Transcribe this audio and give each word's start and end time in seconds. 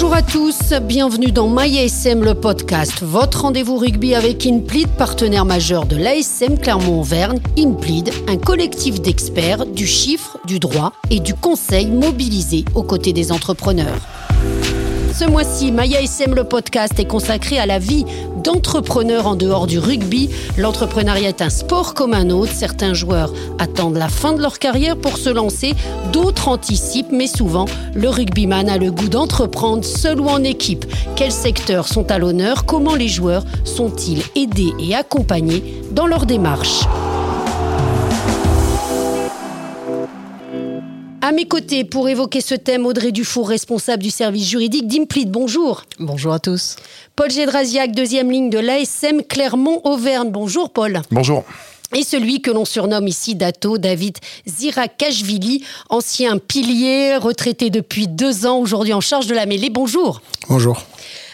Bonjour 0.00 0.14
à 0.14 0.22
tous, 0.22 0.74
bienvenue 0.80 1.32
dans 1.32 1.48
MyASM 1.48 2.22
le 2.22 2.36
podcast, 2.36 3.02
votre 3.02 3.40
rendez-vous 3.40 3.76
rugby 3.76 4.14
avec 4.14 4.46
Inplead, 4.46 4.86
partenaire 4.96 5.44
majeur 5.44 5.86
de 5.86 5.96
l'ASM 5.96 6.56
Clermont-Auvergne. 6.56 7.40
Inplead, 7.58 8.12
un 8.28 8.36
collectif 8.36 9.00
d'experts 9.00 9.66
du 9.66 9.88
chiffre, 9.88 10.38
du 10.44 10.60
droit 10.60 10.92
et 11.10 11.18
du 11.18 11.34
conseil 11.34 11.88
mobilisé 11.88 12.64
aux 12.76 12.84
côtés 12.84 13.12
des 13.12 13.32
entrepreneurs. 13.32 13.98
Ce 15.18 15.24
mois-ci, 15.24 15.72
Maya 15.72 16.00
SM, 16.00 16.32
le 16.36 16.44
podcast, 16.44 16.92
est 17.00 17.04
consacré 17.04 17.58
à 17.58 17.66
la 17.66 17.80
vie 17.80 18.04
d'entrepreneurs 18.44 19.26
en 19.26 19.34
dehors 19.34 19.66
du 19.66 19.80
rugby. 19.80 20.30
L'entrepreneuriat 20.56 21.30
est 21.30 21.42
un 21.42 21.50
sport 21.50 21.94
comme 21.94 22.14
un 22.14 22.30
autre. 22.30 22.52
Certains 22.52 22.94
joueurs 22.94 23.32
attendent 23.58 23.96
la 23.96 24.08
fin 24.08 24.32
de 24.32 24.40
leur 24.40 24.60
carrière 24.60 24.96
pour 24.96 25.18
se 25.18 25.28
lancer, 25.28 25.74
d'autres 26.12 26.46
anticipent, 26.46 27.10
mais 27.10 27.26
souvent, 27.26 27.64
le 27.96 28.08
rugbyman 28.08 28.68
a 28.68 28.78
le 28.78 28.92
goût 28.92 29.08
d'entreprendre 29.08 29.84
seul 29.84 30.20
ou 30.20 30.28
en 30.28 30.44
équipe. 30.44 30.86
Quels 31.16 31.32
secteurs 31.32 31.88
sont 31.88 32.12
à 32.12 32.18
l'honneur? 32.18 32.64
Comment 32.64 32.94
les 32.94 33.08
joueurs 33.08 33.42
sont-ils 33.64 34.22
aidés 34.36 34.72
et 34.78 34.94
accompagnés 34.94 35.82
dans 35.90 36.06
leur 36.06 36.26
démarche? 36.26 36.84
À 41.28 41.32
mes 41.32 41.44
côtés, 41.44 41.84
pour 41.84 42.08
évoquer 42.08 42.40
ce 42.40 42.54
thème, 42.54 42.86
Audrey 42.86 43.12
Dufour, 43.12 43.50
responsable 43.50 44.02
du 44.02 44.10
service 44.10 44.48
juridique 44.48 44.86
d'Implid. 44.86 45.30
Bonjour. 45.30 45.84
Bonjour 45.98 46.32
à 46.32 46.38
tous. 46.38 46.76
Paul 47.16 47.30
Gédrasiac, 47.30 47.92
deuxième 47.92 48.30
ligne 48.30 48.48
de 48.48 48.58
l'ASM 48.58 49.20
Clermont-Auvergne. 49.22 50.30
Bonjour 50.30 50.70
Paul. 50.70 51.02
Bonjour. 51.10 51.44
Et 51.94 52.02
celui 52.02 52.40
que 52.40 52.50
l'on 52.50 52.64
surnomme 52.64 53.06
ici 53.06 53.34
Dato, 53.34 53.76
David 53.76 54.16
Zirakashvili, 54.46 55.64
ancien 55.90 56.38
pilier, 56.38 57.18
retraité 57.18 57.68
depuis 57.68 58.08
deux 58.08 58.46
ans, 58.46 58.56
aujourd'hui 58.56 58.94
en 58.94 59.02
charge 59.02 59.26
de 59.26 59.34
la 59.34 59.44
mêlée. 59.44 59.68
Bonjour. 59.68 60.22
Bonjour. 60.48 60.82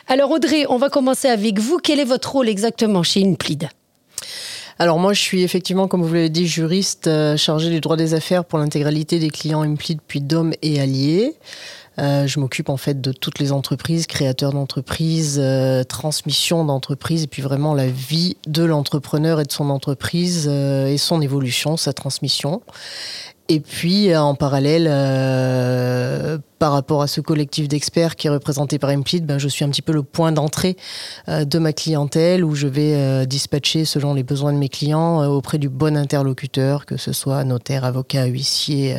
Alors 0.09 0.33
Audrey, 0.33 0.67
on 0.69 0.77
va 0.77 0.89
commencer 0.89 1.29
avec 1.29 1.61
vous. 1.61 1.79
Quel 1.81 2.01
est 2.01 2.05
votre 2.05 2.33
rôle 2.33 2.49
exactement 2.49 3.05
chez 3.05 3.25
Implid? 3.25 3.69
Alors 4.79 4.99
moi, 4.99 5.13
je 5.13 5.21
suis 5.21 5.43
effectivement, 5.43 5.87
comme 5.87 6.03
vous 6.03 6.13
l'avez 6.13 6.31
dit, 6.31 6.47
juriste 6.49 7.07
euh, 7.07 7.37
chargé 7.37 7.71
du 7.71 7.81
droit 7.81 7.97
des 7.97 8.15
affaires 8.15 8.45
pour 8.45 8.59
l'intégralité 8.59 9.19
des 9.19 9.31
clients 9.31 9.63
Impli 9.63 9.95
depuis 9.95 10.21
DOM 10.21 10.53
et 10.63 10.81
Alliés. 10.81 11.35
Euh, 12.01 12.27
je 12.27 12.41
m'occupe 12.41 12.71
en 12.71 12.77
fait 12.77 13.01
de 13.01 13.13
toutes 13.13 13.39
les 13.39 13.53
entreprises, 13.53 14.09
créateurs 14.09 14.53
d'entreprises, 14.53 15.39
euh, 15.41 15.85
transmission 15.85 16.65
d'entreprises, 16.65 17.23
et 17.23 17.27
puis 17.29 17.41
vraiment 17.41 17.73
la 17.73 17.87
vie 17.87 18.37
de 18.49 18.65
l'entrepreneur 18.65 19.41
et 19.41 19.45
de 19.45 19.53
son 19.53 19.71
entreprise 19.71 20.49
et 20.49 20.99
son 20.99 21.21
évolution, 21.21 21.77
sa 21.77 21.93
transmission. 21.93 22.61
Et 23.51 23.61
puis, 23.61 24.11
euh, 24.11 24.23
en 24.23 24.35
parallèle, 24.35 24.87
euh, 24.89 26.39
par 26.59 26.73
rapport 26.73 27.03
à 27.03 27.07
ce 27.07 27.21
collectif 27.21 27.69
d'experts 27.69 28.17
qui 28.17 28.27
est 28.27 28.31
représenté 28.31 28.79
par 28.79 28.89
Implead, 28.89 29.27
ben, 29.27 29.37
je 29.37 29.49
suis 29.49 29.67
un 29.67 29.69
petit 29.69 29.83
peu 29.83 29.93
le 29.93 30.03
point 30.03 30.33
d'entrée 30.33 30.79
euh, 31.29 31.45
de 31.45 31.59
ma 31.59 31.75
clientèle 31.75 32.43
où 32.43 32.55
je 32.55 32.67
vais 32.67 33.27
dispatcher 33.27 33.85
selon 33.85 34.15
les 34.15 34.23
besoins 34.23 34.55
de 34.55 34.59
mes 34.59 34.71
clients 34.71 35.27
auprès 35.27 35.59
du 35.59 35.69
bon 35.69 35.95
interlocuteur, 35.95 36.87
que 36.87 36.97
ce 36.97 37.13
soit 37.13 37.45
notaire, 37.45 37.85
avocat, 37.85 38.25
huissier, 38.25 38.97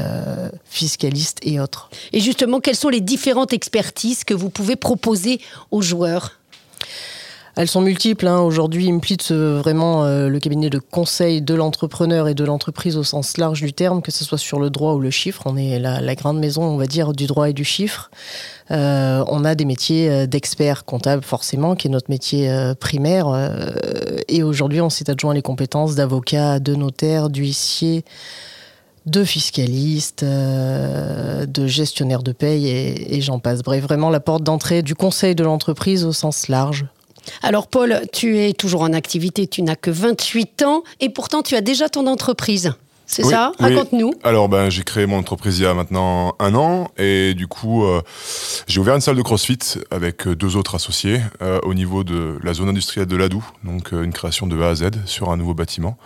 fiscaliste 0.66 1.40
et 1.42 1.60
autres. 1.60 1.90
Et 2.14 2.20
justement, 2.20 2.60
quelles 2.60 2.76
sont 2.76 2.90
les 2.90 3.02
différentes 3.02 3.54
expertises 3.54 4.24
que 4.24 4.36
vous 4.36 4.50
pouvez 4.50 4.76
proposer 4.76 5.40
aux 5.72 5.82
joueurs? 5.82 6.40
Elles 7.56 7.70
sont 7.70 7.82
multiples. 7.82 8.28
Hein. 8.28 8.42
Aujourd'hui, 8.42 8.92
Implit, 8.92 9.18
vraiment 9.30 10.04
euh, 10.04 10.28
le 10.28 10.40
cabinet 10.40 10.70
de 10.70 10.80
conseil 10.80 11.42
de 11.42 11.54
l'entrepreneur 11.54 12.28
et 12.28 12.34
de 12.34 12.44
l'entreprise 12.44 12.98
au 12.98 13.04
sens 13.04 13.38
large 13.38 13.62
du 13.62 13.72
terme, 13.72 14.02
que 14.02 14.12
ce 14.12 14.26
soit 14.26 14.38
sur 14.38 14.60
le 14.60 14.70
droit 14.70 14.94
ou 14.94 15.00
le 15.00 15.10
chiffre. 15.10 15.44
On 15.46 15.56
est 15.56 15.80
la, 15.80 16.16
grande 16.16 16.40
maison, 16.40 16.64
on 16.64 16.78
va 16.78 16.86
dire, 16.86 17.14
du 17.14 17.28
droit 17.28 17.50
et 17.50 17.54
du 17.54 17.64
chiffre. 17.64 18.12
Euh, 18.72 19.24
on 19.28 19.46
a 19.46 19.56
des 19.56 19.64
métiers 19.64 20.10
euh, 20.10 20.26
d'experts 20.26 20.84
comptables, 20.84 21.24
forcément, 21.24 21.76
qui 21.76 21.88
est 21.88 21.90
notre 21.92 22.10
métier 22.10 22.52
primaire. 22.80 23.28
et 24.28 24.44
aujourd'hui, 24.44 24.82
on 24.82 24.90
s'est 24.90 25.10
adjoint 25.10 25.34
les 25.34 25.42
compétences 25.42 25.96
d'avocat, 25.96 26.60
de 26.60 26.76
notaire, 26.76 27.30
d'huissier 27.30 28.04
de 29.06 29.24
fiscaliste, 29.24 30.26
de 30.26 31.68
gestionnaire 31.68 32.24
de 32.24 32.32
paye 32.32 32.68
et, 32.68 33.16
et 33.16 33.22
j'en 33.22 33.38
passe. 33.38 33.62
Bref, 33.62 33.84
vraiment 33.84 34.10
la 34.10 34.20
porte 34.20 34.44
d'entrée 34.44 34.82
du 34.82 34.96
conseil 34.96 35.36
de 35.36 35.44
l'entreprise 35.44 36.06
au 36.06 36.12
sens 36.12 36.48
large. 36.48 36.88
Alors 37.42 37.68
Paul, 37.68 38.02
tu 38.12 38.40
es 38.40 38.54
toujours 38.54 38.82
en 38.82 38.94
activité, 38.94 39.48
tu 39.48 39.62
n'as 39.62 39.76
que 39.76 39.92
28 39.92 40.64
ans 40.64 40.84
et 41.00 41.10
pourtant 41.10 41.42
tu 41.42 41.56
as 41.56 41.62
déjà 41.62 41.90
ton 41.90 42.08
entreprise. 42.08 42.74
C'est 43.06 43.24
ça? 43.24 43.52
Raconte-nous. 43.60 44.14
Alors, 44.24 44.50
ben, 44.50 44.70
j'ai 44.70 44.84
créé 44.84 45.06
mon 45.06 45.18
entreprise 45.18 45.60
il 45.60 45.64
y 45.64 45.66
a 45.66 45.74
maintenant 45.74 46.36
un 46.40 46.56
an 46.56 46.90
et 46.98 47.34
du 47.34 47.48
coup, 47.48 47.86
euh, 47.86 48.02
j'ai 48.68 48.80
ouvert 48.80 48.96
une 48.96 49.02
salle 49.02 49.16
de 49.16 49.22
CrossFit 49.22 49.80
avec 49.92 50.28
deux 50.28 50.56
autres 50.56 50.76
associés 50.76 51.22
euh, 51.42 51.60
au 51.64 51.74
niveau 51.74 52.04
de 52.04 52.40
la 52.44 52.54
zone 52.54 52.70
industrielle 52.70 53.08
de 53.08 53.16
Ladou, 53.16 53.46
donc 53.64 53.94
euh, 53.94 54.04
une 54.04 54.14
création 54.14 54.48
de 54.48 54.60
A 54.62 54.70
à 54.70 54.76
Z 54.76 54.92
sur 55.06 55.30
un 55.30 55.38
nouveau 55.38 55.54
bâtiment. 55.54 55.98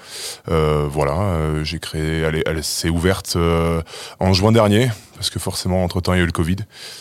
voilà, 0.48 1.64
j'ai 1.64 1.80
créé, 1.80 2.20
elle, 2.20 2.44
elle 2.46 2.64
s'est 2.64 2.90
ouverte 2.90 3.38
en 4.20 4.34
juin 4.34 4.52
dernier 4.52 4.90
parce 5.16 5.30
que 5.30 5.40
forcément 5.40 5.84
entre-temps 5.84 6.14
il 6.14 6.18
y 6.18 6.20
a 6.20 6.24
eu 6.24 6.26
le 6.26 6.31
Covid. 6.31 6.58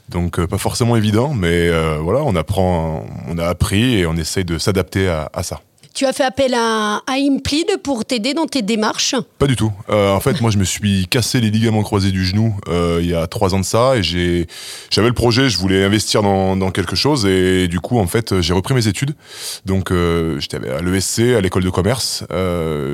Donc 0.08 0.44
pas 0.46 0.58
forcément 0.58 0.96
évident, 0.96 1.34
mais 1.34 1.70
voilà, 1.98 2.22
on 2.24 2.36
apprend, 2.36 3.06
on 3.28 3.38
a 3.38 3.46
appris 3.46 3.98
et 3.98 4.06
on 4.06 4.16
essaye 4.16 4.44
de 4.44 4.58
s'adapter 4.58 5.08
à 5.08 5.42
ça. 5.42 5.60
Tu 5.94 6.06
as 6.06 6.12
fait 6.12 6.24
appel 6.24 6.54
à, 6.54 7.02
à 7.06 7.14
Implid 7.14 7.66
pour 7.82 8.04
t'aider 8.04 8.34
dans 8.34 8.46
tes 8.46 8.62
démarches? 8.62 9.14
Pas 9.38 9.46
du 9.46 9.56
tout. 9.56 9.72
Euh, 9.90 10.12
en 10.12 10.20
fait, 10.20 10.40
moi, 10.40 10.50
je 10.50 10.58
me 10.58 10.64
suis 10.64 11.06
cassé 11.08 11.40
les 11.40 11.50
ligaments 11.50 11.82
croisés 11.82 12.12
du 12.12 12.24
genou 12.24 12.56
euh, 12.68 13.00
il 13.02 13.08
y 13.08 13.14
a 13.14 13.26
trois 13.26 13.54
ans 13.54 13.60
de 13.60 13.64
ça 13.64 13.96
et 13.96 14.02
j'avais 14.02 15.08
le 15.08 15.12
projet, 15.12 15.48
je 15.48 15.58
voulais 15.58 15.84
investir 15.84 16.22
dans, 16.22 16.56
dans, 16.56 16.70
quelque 16.70 16.96
chose 16.96 17.26
et 17.26 17.68
du 17.68 17.80
coup, 17.80 17.98
en 17.98 18.06
fait, 18.06 18.40
j'ai 18.40 18.52
repris 18.52 18.74
mes 18.74 18.86
études. 18.86 19.14
Donc, 19.64 19.90
euh, 19.90 20.38
j'étais 20.40 20.58
à 20.68 20.80
l'ESC, 20.80 21.20
à 21.36 21.40
l'école 21.40 21.64
de 21.64 21.70
commerce. 21.70 22.24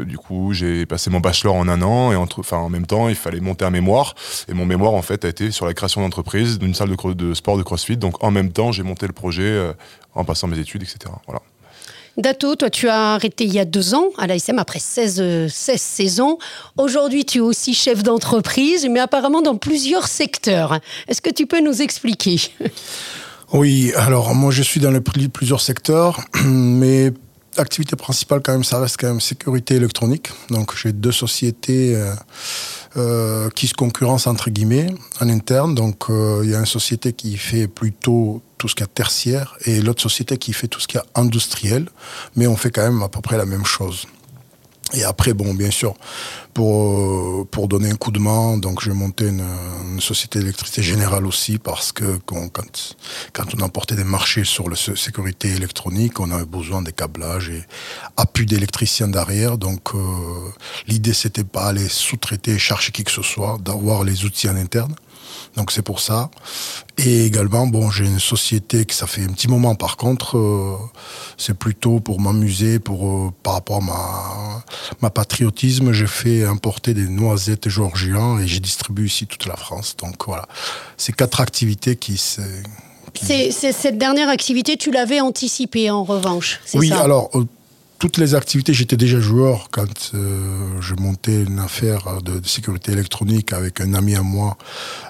du 0.06 0.18
coup, 0.18 0.52
j'ai 0.52 0.86
passé 0.86 1.10
mon 1.10 1.20
bachelor 1.20 1.54
en 1.54 1.68
un 1.68 1.82
an 1.82 2.12
et 2.12 2.16
entre, 2.16 2.40
enfin, 2.40 2.58
en 2.58 2.68
même 2.68 2.86
temps, 2.86 3.08
il 3.08 3.16
fallait 3.16 3.40
monter 3.40 3.64
un 3.64 3.70
mémoire 3.70 4.14
et 4.48 4.54
mon 4.54 4.66
mémoire, 4.66 4.94
en 4.94 5.02
fait, 5.02 5.24
a 5.24 5.28
été 5.28 5.50
sur 5.50 5.66
la 5.66 5.74
création 5.74 6.00
d'entreprise 6.00 6.58
d'une 6.58 6.74
salle 6.74 6.90
de, 6.90 7.12
de, 7.12 7.34
sport 7.34 7.58
de 7.58 7.62
CrossFit. 7.62 7.96
Donc, 7.96 8.22
en 8.22 8.30
même 8.30 8.52
temps, 8.52 8.72
j'ai 8.72 8.82
monté 8.82 9.06
le 9.06 9.12
projet 9.12 9.72
en 10.14 10.24
passant 10.24 10.48
mes 10.48 10.58
études, 10.58 10.82
etc. 10.82 11.12
Voilà. 11.26 11.42
Dato, 12.16 12.54
toi, 12.54 12.70
tu 12.70 12.88
as 12.88 13.14
arrêté 13.14 13.44
il 13.44 13.52
y 13.52 13.58
a 13.58 13.64
deux 13.64 13.94
ans 13.94 14.10
à 14.18 14.26
l'ASM 14.26 14.58
après 14.58 14.78
16, 14.78 15.48
16 15.48 15.80
saisons. 15.80 16.38
Aujourd'hui, 16.78 17.24
tu 17.24 17.38
es 17.38 17.40
aussi 17.40 17.74
chef 17.74 18.04
d'entreprise, 18.04 18.86
mais 18.88 19.00
apparemment 19.00 19.42
dans 19.42 19.56
plusieurs 19.56 20.06
secteurs. 20.06 20.78
Est-ce 21.08 21.20
que 21.20 21.30
tu 21.30 21.46
peux 21.46 21.60
nous 21.60 21.82
expliquer? 21.82 22.40
Oui, 23.52 23.92
alors 23.96 24.34
moi, 24.34 24.50
je 24.50 24.62
suis 24.62 24.80
dans 24.80 24.90
les 24.90 25.00
plusieurs 25.00 25.60
secteurs, 25.60 26.20
mais 26.44 27.12
activité 27.56 27.96
principale, 27.96 28.40
quand 28.42 28.52
même, 28.52 28.64
ça 28.64 28.78
reste 28.78 28.96
quand 29.00 29.08
même 29.08 29.20
sécurité 29.20 29.74
électronique. 29.76 30.30
Donc, 30.50 30.76
j'ai 30.76 30.92
deux 30.92 31.12
sociétés. 31.12 31.94
Euh, 31.96 32.14
euh, 32.96 33.50
qui 33.50 33.66
se 33.66 33.74
concurrencent 33.74 34.28
entre 34.28 34.50
guillemets 34.50 34.86
en 35.20 35.28
interne. 35.28 35.74
Donc 35.74 36.10
euh, 36.10 36.42
il 36.44 36.50
y 36.50 36.54
a 36.54 36.60
une 36.60 36.64
société 36.64 37.12
qui 37.12 37.36
fait 37.36 37.66
plutôt 37.66 38.40
tout 38.56 38.68
ce 38.68 38.76
qui 38.76 38.84
est 38.84 38.94
tertiaire 38.94 39.56
et 39.64 39.80
l'autre 39.80 40.00
société 40.00 40.38
qui 40.38 40.52
fait 40.52 40.68
tout 40.68 40.78
ce 40.78 40.86
qui 40.86 40.96
est 40.96 41.02
industriel, 41.16 41.88
mais 42.36 42.46
on 42.46 42.56
fait 42.56 42.70
quand 42.70 42.84
même 42.84 43.02
à 43.02 43.08
peu 43.08 43.20
près 43.20 43.36
la 43.36 43.46
même 43.46 43.64
chose. 43.64 44.06
Et 44.92 45.02
après, 45.02 45.32
bon, 45.32 45.54
bien 45.54 45.72
sûr, 45.72 45.94
pour, 46.52 47.48
pour 47.48 47.66
donner 47.66 47.90
un 47.90 47.96
coup 47.96 48.12
de 48.12 48.20
main, 48.20 48.58
donc 48.58 48.80
j'ai 48.80 48.92
monté 48.92 49.26
une, 49.26 49.44
une 49.94 50.00
société 50.00 50.40
d'électricité 50.40 50.82
générale 50.82 51.26
aussi 51.26 51.58
parce 51.58 51.92
que 51.92 52.18
quand, 52.26 52.50
on 53.54 53.62
apportait 53.62 53.94
des 53.94 54.04
marchés 54.04 54.44
sur 54.44 54.68
la 54.68 54.76
sécurité 54.76 55.48
électronique, 55.48 56.20
on 56.20 56.30
avait 56.30 56.44
besoin 56.44 56.82
des 56.82 56.92
câblages 56.92 57.48
et 57.48 57.62
appui 58.16 58.44
d'électriciens 58.46 59.08
derrière. 59.08 59.56
Donc 59.56 59.94
euh, 59.94 59.98
l'idée, 60.88 61.14
c'était 61.14 61.44
pas 61.44 61.66
aller 61.66 61.88
sous-traiter, 61.88 62.58
chercher 62.58 62.92
qui 62.92 63.04
que 63.04 63.12
ce 63.12 63.22
soit, 63.22 63.58
d'avoir 63.60 64.04
les 64.04 64.24
outils 64.24 64.48
en 64.48 64.56
interne. 64.56 64.94
Donc 65.56 65.70
c'est 65.72 65.82
pour 65.82 66.00
ça. 66.00 66.30
Et 66.98 67.26
également, 67.26 67.66
bon, 67.66 67.90
j'ai 67.90 68.04
une 68.04 68.20
société 68.20 68.84
qui 68.84 68.96
ça 68.96 69.06
fait 69.06 69.22
un 69.22 69.32
petit 69.32 69.48
moment 69.48 69.74
par 69.74 69.96
contre, 69.96 70.38
euh, 70.38 70.76
c'est 71.36 71.56
plutôt 71.56 72.00
pour 72.00 72.20
m'amuser, 72.20 72.78
pour 72.78 73.06
euh, 73.06 73.30
par 73.42 73.54
rapport 73.54 73.78
à 73.78 73.80
ma, 73.80 74.64
ma 75.02 75.10
patriotisme, 75.10 75.92
j'ai 75.92 76.06
fait 76.06 76.44
importer 76.44 76.94
des 76.94 77.06
noisettes 77.06 77.68
géorgiens 77.68 78.38
et 78.38 78.46
j'ai 78.46 78.60
distribué 78.60 79.06
ici 79.06 79.26
toute 79.26 79.46
la 79.46 79.56
France. 79.56 79.96
Donc 79.96 80.26
voilà, 80.26 80.46
c'est 80.96 81.14
quatre 81.14 81.40
activités 81.40 81.96
qui 81.96 82.16
C'est, 82.16 83.50
cette 83.50 83.98
dernière 83.98 84.28
activité, 84.28 84.76
tu 84.76 84.90
l'avais 84.90 85.20
anticipée 85.20 85.90
en 85.90 86.04
revanche. 86.04 86.60
Oui, 86.74 86.92
alors 86.92 87.30
euh, 87.34 87.44
toutes 88.04 88.18
les 88.18 88.34
activités, 88.34 88.74
j'étais 88.74 88.98
déjà 88.98 89.18
joueur 89.18 89.68
quand 89.70 90.10
euh, 90.12 90.78
je 90.82 90.94
montais 90.94 91.44
une 91.44 91.58
affaire 91.58 92.20
de, 92.20 92.46
sécurité 92.46 92.92
électronique 92.92 93.54
avec 93.54 93.80
un 93.80 93.94
ami 93.94 94.14
à 94.14 94.20
moi. 94.20 94.58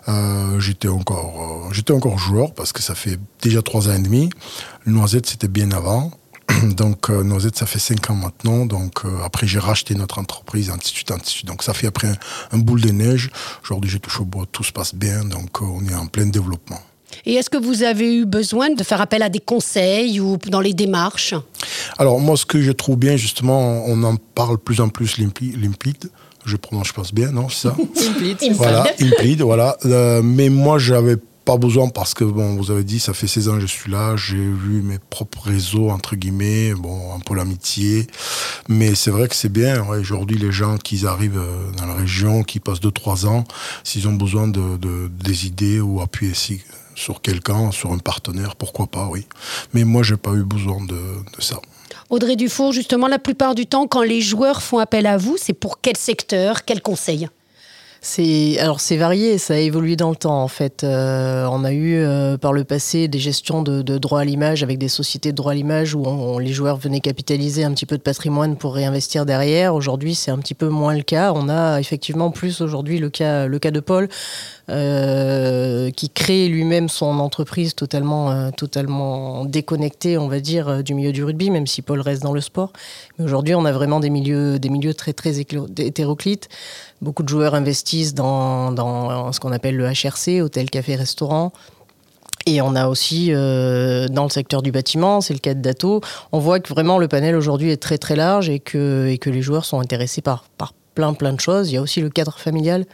Euh, 0.06 0.60
j'étais 0.60 0.86
encore, 0.86 1.66
euh, 1.66 1.72
j'étais 1.72 1.92
encore 1.92 2.20
joueur 2.20 2.54
parce 2.54 2.72
que 2.72 2.80
ça 2.80 2.94
fait 2.94 3.18
déjà 3.42 3.62
trois 3.62 3.88
ans 3.88 3.94
et 3.94 3.98
demi. 3.98 4.30
Noisette, 4.86 5.26
c'était 5.26 5.48
bien 5.48 5.72
avant. 5.72 6.12
Donc 6.76 7.08
Noisette, 7.08 7.56
ça 7.56 7.66
fait 7.66 7.80
cinq 7.80 8.10
ans 8.10 8.14
maintenant. 8.14 8.64
Donc 8.64 9.02
après, 9.24 9.48
j'ai 9.48 9.58
racheté 9.58 9.96
notre 9.96 10.20
entreprise, 10.20 10.68
de 10.68 10.84
suite. 10.84 11.10
Donc 11.46 11.64
ça 11.64 11.74
fait 11.74 11.88
après 11.88 12.12
un, 12.52 12.58
boule 12.58 12.80
de 12.80 12.90
neige. 12.90 13.32
Aujourd'hui, 13.64 13.90
j'ai 13.90 13.98
touché 13.98 14.20
au 14.20 14.24
bois, 14.24 14.44
tout 14.52 14.62
se 14.62 14.70
passe 14.70 14.94
bien. 14.94 15.24
Donc 15.24 15.60
on 15.62 15.84
est 15.88 15.94
en 15.96 16.06
plein 16.06 16.26
développement. 16.26 16.80
Et 17.26 17.34
est-ce 17.34 17.50
que 17.50 17.56
vous 17.56 17.82
avez 17.82 18.18
eu 18.18 18.24
besoin 18.24 18.70
de 18.70 18.82
faire 18.82 19.00
appel 19.00 19.22
à 19.22 19.28
des 19.28 19.40
conseils 19.40 20.20
ou 20.20 20.36
dans 20.36 20.60
les 20.60 20.74
démarches? 20.74 21.34
Alors 21.98 22.20
moi, 22.20 22.36
ce 22.36 22.46
que 22.46 22.60
je 22.60 22.72
trouve 22.72 22.96
bien, 22.96 23.16
justement, 23.16 23.84
on 23.86 24.02
en 24.02 24.16
parle 24.16 24.58
plus 24.58 24.80
en 24.80 24.88
plus 24.88 25.18
limpide. 25.18 26.10
Je 26.44 26.56
prononce, 26.56 26.88
je 26.88 26.92
pense 26.92 27.14
bien, 27.14 27.30
non 27.30 27.48
C'est 27.48 27.68
ça? 27.68 27.76
Voilà, 28.54 28.86
implide, 29.00 29.40
voilà. 29.42 29.76
Euh, 29.86 30.20
mais 30.22 30.50
moi, 30.50 30.78
j'avais 30.78 31.16
pas 31.44 31.56
besoin 31.56 31.88
parce 31.88 32.14
que, 32.14 32.24
bon, 32.24 32.56
vous 32.56 32.70
avez 32.70 32.84
dit, 32.84 32.98
ça 33.00 33.12
fait 33.14 33.26
16 33.26 33.48
ans 33.48 33.54
que 33.54 33.60
je 33.60 33.66
suis 33.66 33.90
là, 33.90 34.16
j'ai 34.16 34.36
vu 34.36 34.82
mes 34.82 34.98
propres 34.98 35.42
réseaux, 35.42 35.90
entre 35.90 36.16
guillemets, 36.16 36.74
bon, 36.74 37.14
un 37.14 37.20
peu 37.20 37.34
l'amitié. 37.34 38.06
Mais 38.68 38.94
c'est 38.94 39.10
vrai 39.10 39.28
que 39.28 39.34
c'est 39.34 39.52
bien, 39.52 39.86
aujourd'hui, 39.86 40.38
les 40.38 40.52
gens 40.52 40.76
qui 40.78 41.06
arrivent 41.06 41.38
euh, 41.38 41.70
dans 41.78 41.86
la 41.86 41.94
région, 41.94 42.42
qui 42.42 42.60
passent 42.60 42.80
2-3 42.80 43.26
ans, 43.26 43.44
s'ils 43.82 44.08
ont 44.08 44.14
besoin 44.14 44.48
de, 44.48 44.78
des 45.08 45.46
idées 45.46 45.80
ou 45.80 46.00
appuyer 46.00 46.32
sur 46.94 47.20
quelqu'un, 47.20 47.70
sur 47.70 47.92
un 47.92 47.98
partenaire, 47.98 48.56
pourquoi 48.56 48.86
pas, 48.86 49.06
oui. 49.06 49.26
Mais 49.72 49.84
moi, 49.84 50.02
j'ai 50.02 50.16
pas 50.16 50.32
eu 50.32 50.44
besoin 50.44 50.82
de, 50.82 50.94
de 50.94 51.40
ça. 51.40 51.60
Audrey 52.10 52.36
Dufour, 52.36 52.72
justement, 52.72 53.08
la 53.08 53.18
plupart 53.18 53.54
du 53.54 53.66
temps, 53.66 53.86
quand 53.86 54.02
les 54.02 54.20
joueurs 54.20 54.62
font 54.62 54.78
appel 54.78 55.06
à 55.06 55.16
vous, 55.16 55.36
c'est 55.38 55.52
pour 55.52 55.80
quel 55.80 55.96
secteur, 55.96 56.64
quel 56.64 56.80
conseil 56.80 57.28
c'est 58.06 58.58
alors 58.58 58.80
c'est 58.80 58.98
varié, 58.98 59.38
ça 59.38 59.54
a 59.54 59.56
évolué 59.56 59.96
dans 59.96 60.10
le 60.10 60.16
temps 60.16 60.42
en 60.42 60.48
fait. 60.48 60.84
Euh, 60.84 61.46
on 61.50 61.64
a 61.64 61.72
eu 61.72 61.96
euh, 61.96 62.36
par 62.36 62.52
le 62.52 62.62
passé 62.62 63.08
des 63.08 63.18
gestions 63.18 63.62
de, 63.62 63.80
droit 63.96 64.20
à 64.20 64.24
l'image 64.24 64.62
avec 64.62 64.76
des 64.76 64.88
sociétés 64.88 65.32
de 65.32 65.36
droit 65.36 65.52
à 65.52 65.54
l'image 65.54 65.94
où 65.94 66.38
les 66.38 66.52
joueurs 66.52 66.76
venaient 66.76 67.00
capitaliser 67.00 67.64
un 67.64 67.72
petit 67.72 67.86
peu 67.86 67.96
de 67.96 68.02
patrimoine 68.02 68.56
pour 68.56 68.74
réinvestir 68.74 69.24
derrière. 69.24 69.74
Aujourd'hui, 69.74 70.14
c'est 70.14 70.30
un 70.30 70.36
petit 70.36 70.52
peu 70.52 70.68
moins 70.68 70.94
le 70.94 71.02
cas. 71.02 71.32
On 71.34 71.48
a 71.48 71.80
effectivement 71.80 72.30
plus 72.30 72.60
aujourd'hui 72.60 72.98
le 72.98 73.08
cas 73.08 73.48
de 73.48 73.80
Paul 73.80 74.10
euh, 74.70 75.90
qui 75.90 76.08
crée 76.08 76.48
lui-même 76.48 76.88
son 76.88 77.18
entreprise 77.18 77.74
totalement 77.74 78.50
totalement 78.52 79.44
déconnectée, 79.44 80.18
on 80.18 80.28
va 80.28 80.40
dire, 80.40 80.82
du 80.82 80.94
milieu 80.94 81.12
du 81.12 81.24
rugby, 81.24 81.50
même 81.50 81.66
si 81.66 81.82
Paul 81.82 82.00
reste 82.00 82.22
dans 82.22 82.32
le 82.32 82.40
sport. 82.40 82.72
Mais 83.18 83.24
aujourd'hui, 83.24 83.54
on 83.54 83.64
a 83.64 83.72
vraiment 83.72 84.00
des 84.00 84.10
milieux 84.10 84.58
des 84.58 84.70
milieux 84.70 84.94
très 84.94 85.12
très 85.12 85.40
hétéroclites. 85.40 86.48
Beaucoup 87.02 87.22
de 87.22 87.28
joueurs 87.28 87.54
investissent 87.54 88.14
dans, 88.14 89.32
ce 89.32 89.40
qu'on 89.40 89.52
appelle 89.52 89.76
le 89.76 89.86
HRC, 89.86 90.40
hôtel, 90.42 90.70
café, 90.70 90.96
restaurant. 90.96 91.52
Et 92.46 92.60
on 92.60 92.74
a 92.74 92.88
aussi 92.88 93.28
euh, 93.30 94.06
dans 94.08 94.24
le 94.24 94.30
secteur 94.30 94.60
du 94.62 94.70
bâtiment, 94.70 95.20
c'est 95.20 95.32
le 95.32 95.38
cas 95.38 95.54
de 95.54 95.62
Dato, 95.62 96.02
on 96.30 96.38
voit 96.38 96.60
que 96.60 96.68
vraiment 96.68 96.98
le 96.98 97.08
panel 97.08 97.36
aujourd'hui 97.36 97.70
est 97.70 97.82
très 97.82 97.96
très 97.96 98.16
large 98.16 98.50
et 98.50 98.58
que, 98.58 99.08
et 99.08 99.16
que 99.16 99.30
les 99.30 99.40
joueurs 99.40 99.64
sont 99.64 99.80
intéressés 99.80 100.20
par, 100.20 100.44
par 100.58 100.74
plein 100.94 101.14
plein 101.14 101.32
de 101.32 101.40
choses. 101.40 101.70
Il 101.70 101.74
y 101.74 101.76
a 101.78 101.82
aussi 101.82 102.00
le 102.00 102.10
cadre 102.10 102.38
familial 102.38 102.84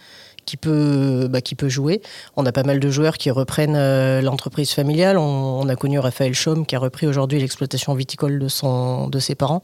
qui 0.50 0.56
peut, 0.56 1.29
bah, 1.31 1.41
qui 1.41 1.55
peut 1.55 1.69
jouer. 1.69 2.02
On 2.37 2.44
a 2.44 2.50
pas 2.50 2.64
mal 2.64 2.81
de 2.81 2.91
joueurs 2.91 3.19
qui 3.19 3.31
reprennent 3.31 3.76
euh, 3.76 4.20
l'entreprise 4.20 4.73
familiale. 4.73 5.17
On, 5.17 5.69
a 5.69 5.76
connu 5.76 6.00
Raphaël 6.00 6.35
Chaume 6.35 6.67
qui 6.67 6.75
a 6.75 6.81
repris 6.81 7.06
aujourd'hui 7.06 7.38
l'exploitation 7.38 7.94
viticole 7.94 8.41
de, 8.41 8.49
son, 8.49 9.06
de 9.06 9.19
ses 9.20 9.37
parents. 9.37 9.62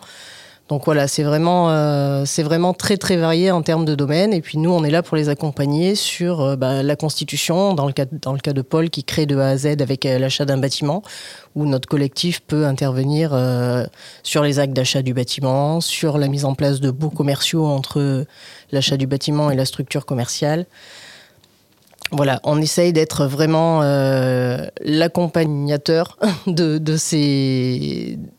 Donc 0.69 0.85
voilà, 0.85 1.07
c'est 1.07 1.23
vraiment, 1.23 1.71
euh, 1.71 2.25
vraiment 2.39 2.75
très 2.75 2.97
très 2.97 3.17
varié 3.17 3.53
en 3.53 3.63
termes 3.63 3.85
de 3.85 3.95
domaine. 3.95 4.33
Et 4.33 4.41
puis 4.41 4.59
nous, 4.59 4.71
on 4.71 4.83
est 4.83 4.91
là 4.91 5.03
pour 5.03 5.17
les 5.17 5.29
accompagner 5.29 5.95
sur 5.95 6.41
euh, 6.41 6.57
bah, 6.57 6.83
la 6.83 6.97
constitution, 6.97 7.73
dans 7.73 7.87
le, 7.87 7.93
cas, 7.93 8.07
dans 8.11 8.33
le 8.33 8.41
cas 8.41 8.53
de 8.53 8.63
Paul 8.63 8.91
qui 8.91 9.05
crée 9.05 9.27
de 9.27 9.37
A 9.37 9.51
à 9.51 9.57
Z 9.57 9.67
avec 9.81 10.05
euh, 10.05 10.19
l'achat 10.19 10.45
d'un 10.45 10.59
bâtiment, 10.59 11.03
où 11.55 11.67
notre 11.67 11.89
collectif 11.89 12.41
peut 12.41 12.67
intervenir 12.67 13.31
sur 14.23 14.43
les 14.43 14.59
actes 14.59 14.75
d'achat 14.75 15.03
du 15.03 15.15
bâtiment, 15.15 15.81
sur 15.81 16.19
la 16.19 16.29
mise 16.29 16.45
en 16.45 16.55
place 16.55 16.81
de 16.81 16.91
baux 16.91 17.11
commerciaux 17.11 17.65
entre 17.65 18.27
l'achat 18.73 18.97
du 18.97 19.07
bâtiment 19.07 19.51
et 19.51 19.57
la 19.57 19.65
structure 19.65 20.05
commerciale. 20.05 20.67
Voilà, 22.13 22.41
on 22.45 22.61
essaye 22.61 22.93
d'être 22.93 23.27
vraiment 23.27 23.83
euh, 23.83 24.59
l'accompagnateur 24.81 26.17
de, 26.47 26.79
de, 26.79 26.97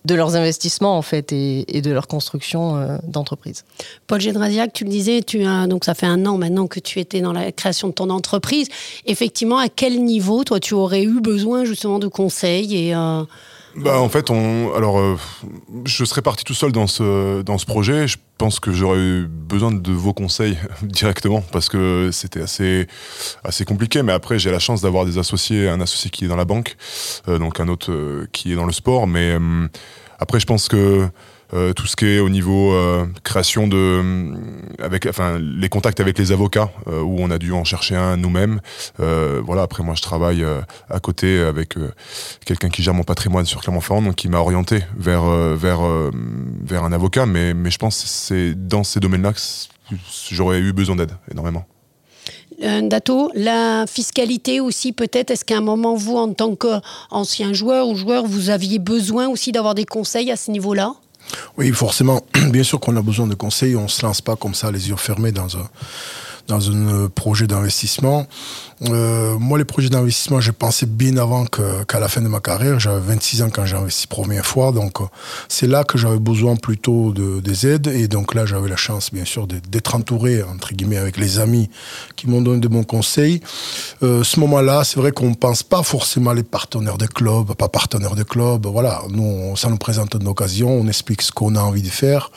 de 0.05 0.15
leurs 0.15 0.35
investissements 0.35 0.97
en 0.97 1.01
fait 1.01 1.33
et, 1.33 1.81
de 1.81 1.91
leur 1.91 2.07
construction 2.07 2.77
euh, 2.77 2.97
d'entreprise. 3.05 3.65
Paul 4.07 4.21
Gédrasiac, 4.21 4.71
tu 4.71 4.85
le 4.85 4.89
disais, 4.89 5.21
tu 5.21 5.43
as, 5.43 5.67
donc 5.67 5.83
ça 5.83 5.95
fait 5.95 6.05
un 6.05 6.25
an 6.25 6.37
maintenant 6.37 6.67
que 6.67 6.79
tu 6.79 6.99
étais 6.99 7.19
dans 7.19 7.33
la 7.33 7.51
création 7.51 7.89
de 7.89 7.93
ton 7.93 8.09
entreprise. 8.09 8.67
Effectivement, 9.05 9.57
à 9.57 9.67
quel 9.67 10.01
niveau 10.03 10.45
toi 10.45 10.59
tu 10.61 10.73
aurais 10.73 11.03
eu 11.03 11.19
besoin 11.19 11.65
justement 11.65 11.99
de 11.99 12.07
conseils 12.07 12.87
et 12.87 12.95
euh, 12.95 13.23
bah, 13.77 13.99
en 13.99 14.09
fait, 14.09 14.31
on, 14.31 14.73
alors, 14.73 14.99
euh, 14.99 15.17
je 15.85 16.03
serais 16.03 16.23
parti 16.23 16.43
tout 16.43 16.55
seul 16.55 16.71
dans 16.71 16.87
ce, 16.87 17.43
dans 17.43 17.59
ce 17.59 17.65
projet. 17.67 18.07
Je 18.07 18.17
pense 18.39 18.59
que 18.59 18.71
j'aurais 18.71 18.97
eu 18.97 19.27
besoin 19.27 19.71
de 19.71 19.91
vos 19.91 20.13
conseils 20.13 20.57
directement 20.81 21.41
parce 21.51 21.69
que 21.69 22.09
c'était 22.11 22.41
assez, 22.41 22.87
assez 23.43 23.65
compliqué. 23.65 24.01
Mais 24.01 24.13
après, 24.13 24.39
j'ai 24.39 24.49
la 24.49 24.57
chance 24.59 24.81
d'avoir 24.81 25.05
des 25.05 25.19
associés, 25.19 25.69
un 25.69 25.79
associé 25.79 26.09
qui 26.09 26.25
est 26.25 26.27
dans 26.27 26.35
la 26.35 26.45
banque, 26.45 26.75
euh, 27.27 27.37
donc 27.37 27.59
un 27.59 27.67
autre 27.67 27.91
euh, 27.91 28.27
qui 28.31 28.51
est 28.51 28.55
dans 28.55 28.65
le 28.65 28.73
sport. 28.73 29.05
Mais 29.05 29.37
après, 30.19 30.39
je 30.39 30.47
pense 30.47 30.67
que 30.67 31.07
euh, 31.53 31.73
tout 31.73 31.87
ce 31.87 31.95
qui 31.95 32.05
est 32.05 32.19
au 32.19 32.29
niveau 32.29 32.73
euh, 32.73 33.05
création 33.23 33.67
de, 33.67 33.77
euh, 33.77 34.35
avec, 34.79 35.05
enfin, 35.05 35.39
les 35.39 35.69
contacts 35.69 35.99
avec 35.99 36.17
les 36.17 36.31
avocats 36.31 36.71
où 36.87 37.17
on 37.19 37.31
a 37.31 37.37
dû 37.37 37.51
en 37.51 37.63
chercher 37.63 37.95
un 37.95 38.17
nous-mêmes. 38.17 38.59
voilà. 38.97 39.61
Après, 39.61 39.83
moi, 39.83 39.95
je 39.95 40.01
travaille 40.01 40.45
à 40.89 40.99
côté 40.99 41.39
avec 41.39 41.75
quelqu'un 42.45 42.69
qui 42.69 42.81
gère 42.83 42.93
mon 42.93 43.03
patrimoine 43.03 43.45
sur 43.45 43.61
Clermont-Ferrand, 43.61 44.01
donc 44.01 44.15
qui 44.15 44.29
m'a 44.29 44.39
orienté 44.39 44.83
vers 44.97 45.23
vers 45.23 45.79
vers 46.63 46.83
un 46.83 46.91
avocat. 46.91 47.25
Mais 47.25 47.53
mais 47.53 47.71
je 47.71 47.77
pense 47.77 47.97
c'est 47.97 48.53
dans 48.55 48.83
ces 48.83 48.99
domaines-là 48.99 49.33
que 49.33 49.95
j'aurais 50.31 50.59
eu 50.59 50.73
besoin 50.73 50.95
d'aide 50.95 51.11
énormément. 51.31 51.65
Dato, 52.59 53.31
la 53.35 53.85
fiscalité 53.87 54.59
aussi 54.59 54.91
peut-être, 54.91 55.31
est-ce 55.31 55.45
qu'à 55.45 55.57
un 55.57 55.61
moment, 55.61 55.93
vous, 55.93 56.17
en 56.17 56.33
tant 56.33 56.55
qu'ancien 56.55 57.53
joueur 57.53 57.87
ou 57.87 57.95
joueur, 57.95 58.25
vous 58.25 58.49
aviez 58.49 58.79
besoin 58.79 59.27
aussi 59.27 59.51
d'avoir 59.51 59.75
des 59.75 59.85
conseils 59.85 60.31
à 60.31 60.35
ce 60.35 60.49
niveau-là? 60.49 60.95
Oui, 61.57 61.71
forcément. 61.71 62.21
Bien 62.51 62.63
sûr 62.63 62.79
qu'on 62.79 62.95
a 62.95 63.01
besoin 63.01 63.27
de 63.27 63.35
conseils. 63.35 63.75
On 63.75 63.87
se 63.87 64.05
lance 64.05 64.21
pas 64.21 64.35
comme 64.35 64.53
ça, 64.53 64.71
les 64.71 64.89
yeux 64.89 64.95
fermés, 64.95 65.31
dans 65.31 65.57
un, 65.57 65.69
dans 66.47 66.71
un 66.71 67.09
projet 67.09 67.47
d'investissement. 67.47 68.25
Euh, 68.83 69.37
moi, 69.39 69.57
les 69.57 69.65
projets 69.65 69.89
d'investissement, 69.89 70.39
j'ai 70.39 70.51
pensé 70.51 70.85
bien 70.85 71.17
avant 71.17 71.45
qu'à 71.45 71.99
la 71.99 72.07
fin 72.07 72.21
de 72.21 72.27
ma 72.27 72.39
carrière. 72.39 72.79
J'avais 72.79 72.99
26 72.99 73.41
ans 73.41 73.49
quand 73.51 73.65
j'ai 73.65 73.75
investi 73.75 74.07
première 74.07 74.45
fois. 74.45 74.71
Donc, 74.71 75.01
euh, 75.01 75.05
c'est 75.49 75.67
là 75.67 75.83
que 75.83 75.97
j'avais 75.97 76.19
besoin 76.19 76.55
plutôt 76.55 77.11
de, 77.11 77.39
des 77.39 77.67
aides. 77.67 77.87
Et 77.87 78.07
donc 78.07 78.35
là, 78.35 78.45
j'avais 78.45 78.69
la 78.69 78.75
chance, 78.75 79.11
bien 79.11 79.25
sûr, 79.25 79.47
d'être 79.47 79.95
entouré, 79.95 80.43
entre 80.43 80.73
guillemets, 80.73 80.97
avec 80.97 81.17
les 81.17 81.39
amis 81.39 81.69
qui 82.15 82.27
m'ont 82.27 82.41
donné 82.41 82.59
de 82.59 82.67
bons 82.67 82.83
conseils. 82.83 83.41
Euh, 84.03 84.23
ce 84.23 84.39
moment-là, 84.41 84.83
c'est 84.83 84.99
vrai 84.99 85.11
qu'on 85.11 85.29
ne 85.29 85.35
pense 85.35 85.63
pas 85.63 85.81
forcément 85.81 86.33
les 86.33 86.43
partenaires 86.43 86.97
de 86.97 87.07
club, 87.07 87.53
pas 87.55 87.69
partenaires 87.69 88.15
de 88.15 88.23
club. 88.23 88.67
Voilà, 88.67 89.01
nous, 89.09 89.55
ça 89.55 89.69
nous 89.69 89.77
présente 89.77 90.13
une 90.13 90.27
occasion. 90.27 90.69
On 90.69 90.87
explique 90.87 91.23
ce 91.23 91.31
qu'on 91.31 91.55
a 91.55 91.61
envie 91.61 91.81
de 91.81 91.89
faire. 91.89 92.31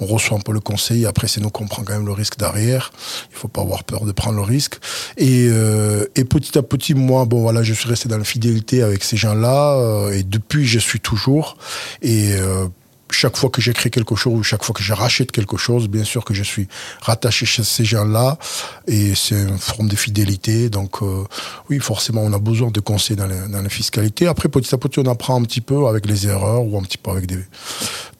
On 0.00 0.06
reçoit 0.06 0.36
un 0.36 0.40
peu 0.40 0.52
le 0.52 0.60
conseil. 0.60 1.06
Après, 1.06 1.28
c'est 1.28 1.40
nous 1.40 1.50
qu'on 1.50 1.66
prend 1.66 1.84
quand 1.84 1.94
même 1.94 2.06
le 2.06 2.12
risque 2.12 2.38
derrière. 2.38 2.90
Il 3.30 3.34
ne 3.36 3.38
pas 3.48 3.62
avoir 3.62 3.84
peur 3.84 4.04
de 4.04 4.12
prendre 4.12 4.36
le 4.36 4.42
risque. 4.42 4.76
Et 5.16 5.48
euh, 5.50 6.06
et 6.14 6.24
petit 6.24 6.56
à 6.58 6.62
petit, 6.62 6.94
moi, 6.94 7.24
bon 7.24 7.42
voilà, 7.42 7.62
je 7.62 7.74
suis 7.74 7.88
resté 7.88 8.08
dans 8.08 8.18
la 8.18 8.24
fidélité 8.24 8.82
avec 8.82 9.04
ces 9.04 9.16
gens-là, 9.16 9.76
euh, 9.76 10.12
et 10.12 10.22
depuis, 10.22 10.66
je 10.66 10.78
suis 10.78 11.00
toujours. 11.00 11.56
Et 12.02 12.34
euh, 12.34 12.66
chaque 13.10 13.36
fois 13.36 13.50
que 13.50 13.62
j'écris 13.62 13.90
quelque 13.90 14.16
chose 14.16 14.34
ou 14.34 14.42
chaque 14.42 14.64
fois 14.64 14.74
que 14.74 14.82
je 14.82 14.92
rachète 14.92 15.30
quelque 15.30 15.56
chose, 15.56 15.88
bien 15.88 16.04
sûr 16.04 16.24
que 16.24 16.34
je 16.34 16.42
suis 16.42 16.66
rattaché 17.00 17.46
chez 17.46 17.62
ces 17.62 17.84
gens-là 17.84 18.36
et 18.88 19.14
c'est 19.14 19.40
une 19.40 19.58
forme 19.58 19.88
de 19.88 19.94
fidélité. 19.94 20.68
Donc 20.70 21.02
oui, 21.70 21.78
forcément, 21.78 22.22
on 22.22 22.32
a 22.32 22.40
besoin 22.40 22.72
de 22.72 22.80
conseils 22.80 23.16
dans 23.16 23.28
la, 23.28 23.68
fiscalité. 23.68 24.26
Après, 24.26 24.48
petit 24.48 24.74
à 24.74 24.78
petit, 24.78 24.98
on 24.98 25.06
apprend 25.06 25.40
un 25.40 25.44
petit 25.44 25.60
peu 25.60 25.86
avec 25.86 26.04
les 26.04 26.26
erreurs 26.26 26.64
ou 26.64 26.76
un 26.76 26.82
petit 26.82 26.98
peu 26.98 27.12
avec 27.12 27.26
des, 27.26 27.38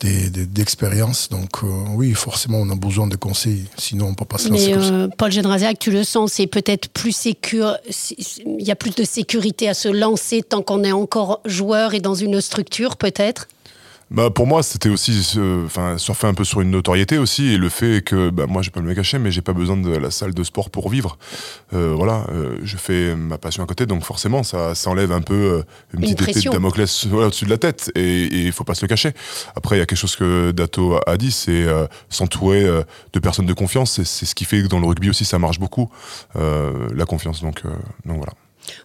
d'expérience. 0.00 1.28
Donc 1.28 1.62
euh, 1.62 1.66
oui, 1.94 2.12
forcément, 2.14 2.58
on 2.58 2.70
a 2.70 2.74
besoin 2.74 3.06
de 3.06 3.16
conseils, 3.16 3.64
sinon 3.78 4.06
on 4.06 4.10
ne 4.10 4.14
peut 4.14 4.24
pas 4.24 4.38
se 4.38 4.48
lancer. 4.48 4.74
Mais 4.74 4.84
euh, 4.84 5.08
Paul 5.16 5.32
Gédrasiac, 5.32 5.78
tu 5.78 5.90
le 5.90 6.04
sens, 6.04 6.32
c'est 6.32 6.46
peut-être 6.46 6.88
plus 6.88 7.12
sécure, 7.12 7.76
il 8.46 8.62
y 8.62 8.70
a 8.70 8.76
plus 8.76 8.94
de 8.94 9.04
sécurité 9.04 9.68
à 9.68 9.74
se 9.74 9.88
lancer 9.88 10.42
tant 10.42 10.62
qu'on 10.62 10.84
est 10.84 10.92
encore 10.92 11.40
joueur 11.44 11.94
et 11.94 12.00
dans 12.00 12.14
une 12.14 12.40
structure 12.40 12.96
peut-être? 12.96 13.48
Bah 14.10 14.30
pour 14.30 14.46
moi 14.46 14.62
c'était 14.62 14.88
aussi 14.88 15.36
enfin 15.64 15.98
surfer 15.98 16.28
un 16.28 16.34
peu 16.34 16.44
sur 16.44 16.60
une 16.60 16.70
notoriété 16.70 17.18
aussi 17.18 17.52
et 17.52 17.56
le 17.56 17.68
fait 17.68 18.02
que 18.02 18.30
bah 18.30 18.46
moi 18.46 18.62
je 18.62 18.70
peux 18.70 18.80
me 18.80 18.88
le 18.88 18.94
cacher 18.94 19.18
mais 19.18 19.32
j'ai 19.32 19.40
pas 19.40 19.52
besoin 19.52 19.76
de 19.76 19.90
la 19.90 20.12
salle 20.12 20.32
de 20.32 20.44
sport 20.44 20.70
pour 20.70 20.90
vivre. 20.90 21.18
Euh, 21.72 21.92
voilà 21.96 22.24
euh, 22.30 22.56
je 22.62 22.76
fais 22.76 23.16
ma 23.16 23.36
passion 23.36 23.64
à 23.64 23.66
côté 23.66 23.84
donc 23.84 24.04
forcément 24.04 24.44
ça, 24.44 24.76
ça 24.76 24.90
enlève 24.90 25.10
un 25.10 25.22
peu 25.22 25.34
euh, 25.34 25.62
une, 25.92 26.00
petite 26.00 26.22
épée 26.22 26.40
de 26.40 26.50
Damoclès 26.50 27.06
au-dessus 27.06 27.46
de 27.46 27.50
la 27.50 27.58
tête 27.58 27.90
et 27.96 28.24
il 28.26 28.52
faut 28.52 28.64
pas 28.64 28.74
se 28.74 28.82
le 28.82 28.88
cacher. 28.88 29.12
Après 29.56 29.76
il 29.76 29.80
y 29.80 29.82
a 29.82 29.86
quelque 29.86 29.98
chose 29.98 30.14
que 30.14 30.52
Dato 30.52 31.00
a 31.04 31.16
dit 31.16 31.32
c'est 31.32 31.66
s'entourer 32.08 32.64
de 33.12 33.18
personnes 33.18 33.46
de 33.46 33.54
confiance 33.54 34.00
c'est 34.02 34.24
ce 34.24 34.34
qui 34.36 34.44
fait 34.44 34.62
que 34.62 34.68
dans 34.68 34.78
le 34.78 34.86
rugby 34.86 35.10
aussi 35.10 35.24
ça 35.24 35.40
marche 35.40 35.58
beaucoup 35.58 35.90
la 36.34 37.06
confiance. 37.06 37.42
Donc 37.42 37.62
donc 38.04 38.18
voilà 38.18 38.32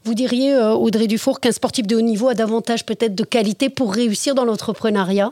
vous 0.03 0.13
diriez, 0.13 0.53
euh, 0.53 0.73
Audrey 0.73 1.07
Dufour, 1.07 1.39
qu'un 1.39 1.51
sportif 1.51 1.87
de 1.87 1.95
haut 1.95 2.01
niveau 2.01 2.27
a 2.27 2.33
davantage 2.33 2.85
peut-être 2.85 3.15
de 3.15 3.23
qualité 3.23 3.69
pour 3.69 3.93
réussir 3.93 4.35
dans 4.35 4.45
l'entrepreneuriat? 4.45 5.31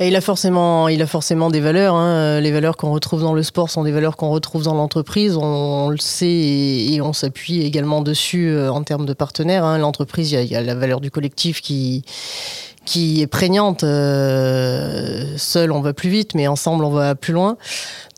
Il 0.00 0.16
a 0.16 0.20
forcément, 0.20 0.88
des 0.88 1.60
valeurs. 1.60 1.94
Hein. 1.94 2.40
Les 2.40 2.50
valeurs 2.50 2.76
qu'on 2.76 2.92
retrouve 2.92 3.20
dans 3.20 3.34
le 3.34 3.42
sport 3.42 3.70
sont 3.70 3.84
des 3.84 3.92
valeurs 3.92 4.16
qu'on 4.16 4.30
retrouve 4.30 4.64
dans 4.64 4.74
l'entreprise. 4.74 5.36
On, 5.36 5.90
le 5.90 5.98
sait 5.98 6.26
et, 6.26 7.00
on 7.00 7.12
s'appuie 7.12 7.62
également 7.62 8.00
dessus 8.00 8.48
euh, 8.48 8.72
en 8.72 8.82
termes 8.82 9.06
de 9.06 9.12
partenaires. 9.12 9.64
Hein. 9.64 9.78
L'entreprise, 9.78 10.32
il 10.32 10.44
y, 10.44 10.56
a 10.56 10.62
la 10.62 10.74
valeur 10.74 11.00
du 11.00 11.10
collectif 11.10 11.60
qui 11.60 12.04
qui 12.84 13.22
est 13.22 13.26
prégnante. 13.26 13.84
Euh, 13.84 15.36
seul, 15.36 15.70
on 15.70 15.80
va 15.80 15.92
plus 15.92 16.10
vite, 16.10 16.34
mais 16.34 16.48
ensemble, 16.48 16.84
on 16.84 16.90
va 16.90 17.14
plus 17.14 17.32
loin. 17.32 17.56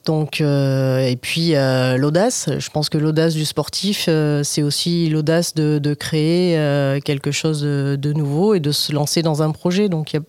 Donc, 0.04 0.40
euh, 0.40 0.98
et 0.98 1.16
puis 1.16 1.54
euh, 1.54 1.96
l'audace. 1.96 2.50
Je 2.58 2.70
pense 2.70 2.88
que 2.88 2.98
l'audace 2.98 3.34
du 3.34 3.44
sportif, 3.44 4.06
euh, 4.08 4.42
c'est 4.42 4.62
aussi 4.62 5.08
l'audace 5.08 5.54
de, 5.54 5.94
créer 5.94 7.00
quelque 7.04 7.30
chose 7.30 7.62
de, 7.62 8.12
nouveau 8.12 8.54
et 8.54 8.60
de 8.60 8.72
se 8.72 8.92
lancer 8.92 9.22
dans 9.22 9.42
un 9.42 9.50
projet. 9.52 9.88
Donc, 9.88 10.12
il 10.12 10.20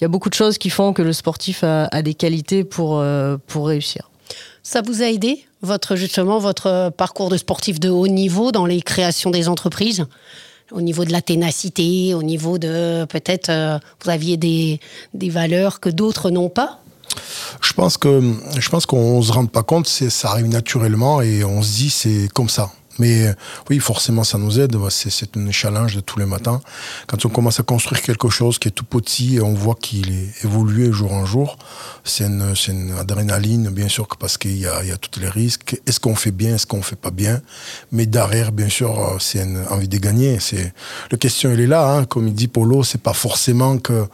y 0.00 0.04
a, 0.04 0.08
beaucoup 0.08 0.28
de 0.28 0.34
choses 0.34 0.58
qui 0.58 0.70
font 0.70 0.92
que 0.92 1.02
le 1.02 1.12
sportif 1.12 1.64
a, 1.64 1.84
a 1.86 2.02
des 2.02 2.14
qualités 2.14 2.64
pour, 2.64 3.02
pour 3.46 3.68
réussir. 3.68 4.10
Ça 4.62 4.82
vous 4.82 5.02
a 5.02 5.06
aidé, 5.06 5.46
votre, 5.62 5.96
justement, 5.96 6.38
votre 6.38 6.90
parcours 6.96 7.30
de 7.30 7.36
sportif 7.36 7.78
de 7.78 7.88
haut 7.88 8.08
niveau 8.08 8.52
dans 8.52 8.66
les 8.66 8.82
créations 8.82 9.30
des 9.30 9.48
entreprises? 9.48 10.04
Au 10.72 10.80
niveau 10.80 11.04
de 11.04 11.12
la 11.12 11.22
ténacité, 11.22 12.12
au 12.14 12.24
niveau 12.24 12.58
de 12.58 13.04
peut-être 13.04 13.80
vous 14.02 14.10
aviez 14.10 14.36
des, 14.36 14.80
des 15.14 15.30
valeurs 15.30 15.78
que 15.78 15.88
d'autres 15.88 16.30
n'ont 16.30 16.48
pas? 16.48 16.80
Je 17.60 17.72
pense 17.72 17.96
que 17.96 18.34
je 18.58 18.68
pense 18.68 18.86
qu'on 18.86 19.20
se 19.22 19.32
rend 19.32 19.46
pas 19.46 19.62
compte, 19.62 19.86
ça 19.88 20.30
arrive 20.30 20.48
naturellement 20.48 21.20
et 21.20 21.44
on 21.44 21.62
se 21.62 21.72
dit 21.76 21.90
c'est 21.90 22.28
comme 22.32 22.48
ça. 22.48 22.70
Mais 22.98 23.34
oui, 23.68 23.78
forcément, 23.78 24.24
ça 24.24 24.38
nous 24.38 24.58
aide. 24.58 24.76
C'est 24.88 25.36
un 25.36 25.50
challenge 25.50 25.94
de 25.96 26.00
tous 26.00 26.18
les 26.18 26.26
matins. 26.26 26.60
Quand 27.06 27.24
on 27.24 27.28
commence 27.28 27.60
à 27.60 27.62
construire 27.62 28.00
quelque 28.02 28.28
chose 28.28 28.58
qui 28.58 28.68
est 28.68 28.72
tout 28.72 28.84
petit 28.84 29.36
et 29.36 29.40
on 29.40 29.54
voit 29.54 29.74
qu'il 29.74 30.10
est 30.10 30.44
évolué 30.44 30.90
jour 30.92 31.12
en 31.12 31.26
jour, 31.26 31.58
c'est 32.04 32.24
une, 32.24 32.54
une, 32.68 32.92
adrénaline, 32.98 33.68
bien 33.68 33.88
sûr, 33.88 34.08
parce 34.18 34.38
qu'il 34.38 34.56
y, 34.56 34.60
y 34.60 34.66
a, 34.66 34.96
tous 34.96 35.20
les 35.20 35.28
risques. 35.28 35.80
Est-ce 35.86 36.00
qu'on 36.00 36.14
fait 36.14 36.30
bien, 36.30 36.54
est-ce 36.54 36.66
qu'on 36.66 36.82
fait 36.82 36.96
pas 36.96 37.10
bien? 37.10 37.40
Mais 37.92 38.06
derrière, 38.06 38.52
bien 38.52 38.68
sûr, 38.68 39.16
c'est 39.18 39.42
une 39.42 39.62
envie 39.70 39.88
de 39.88 39.98
gagner. 39.98 40.38
C'est 40.40 40.72
la 41.10 41.18
question, 41.18 41.50
elle 41.50 41.60
est 41.60 41.66
là. 41.66 41.90
Hein. 41.92 42.04
Comme 42.04 42.28
il 42.28 42.34
dit 42.34 42.48
Polo, 42.48 42.82
c'est 42.82 43.02
pas 43.02 43.14
forcément 43.14 43.78
que. 43.78 44.06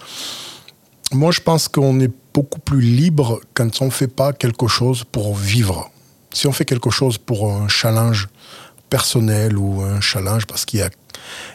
Moi, 1.12 1.30
je 1.30 1.40
pense 1.40 1.68
qu'on 1.68 2.00
est 2.00 2.10
beaucoup 2.32 2.60
plus 2.60 2.80
libre 2.80 3.40
quand 3.54 3.82
on 3.82 3.86
ne 3.86 3.90
fait 3.90 4.08
pas 4.08 4.32
quelque 4.32 4.68
chose 4.68 5.04
pour 5.04 5.34
vivre. 5.34 5.90
Si 6.32 6.46
on 6.46 6.52
fait 6.52 6.64
quelque 6.64 6.90
chose 6.90 7.18
pour 7.18 7.50
un 7.50 7.68
challenge 7.68 8.28
personnel 8.88 9.56
ou 9.56 9.82
un 9.82 10.00
challenge 10.00 10.46
parce 10.46 10.64
qu'il 10.64 10.86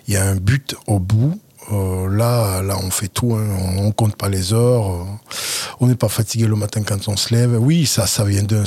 y 0.08 0.16
a, 0.16 0.24
un 0.24 0.36
but 0.36 0.76
au 0.88 1.00
bout, 1.00 1.40
euh, 1.72 2.08
là, 2.10 2.62
là, 2.62 2.78
on 2.82 2.90
fait 2.90 3.08
tout. 3.08 3.34
Hein. 3.34 3.48
On, 3.78 3.88
ne 3.88 3.92
compte 3.92 4.16
pas 4.16 4.30
les 4.30 4.54
heures. 4.54 4.90
Euh, 4.90 5.04
on 5.80 5.88
n'est 5.88 5.96
pas 5.96 6.08
fatigué 6.08 6.46
le 6.46 6.56
matin 6.56 6.82
quand 6.84 7.08
on 7.08 7.18
se 7.18 7.34
lève. 7.34 7.58
Oui, 7.60 7.86
ça, 7.86 8.08
ça 8.08 8.24
vient 8.24 8.44
d'un 8.44 8.64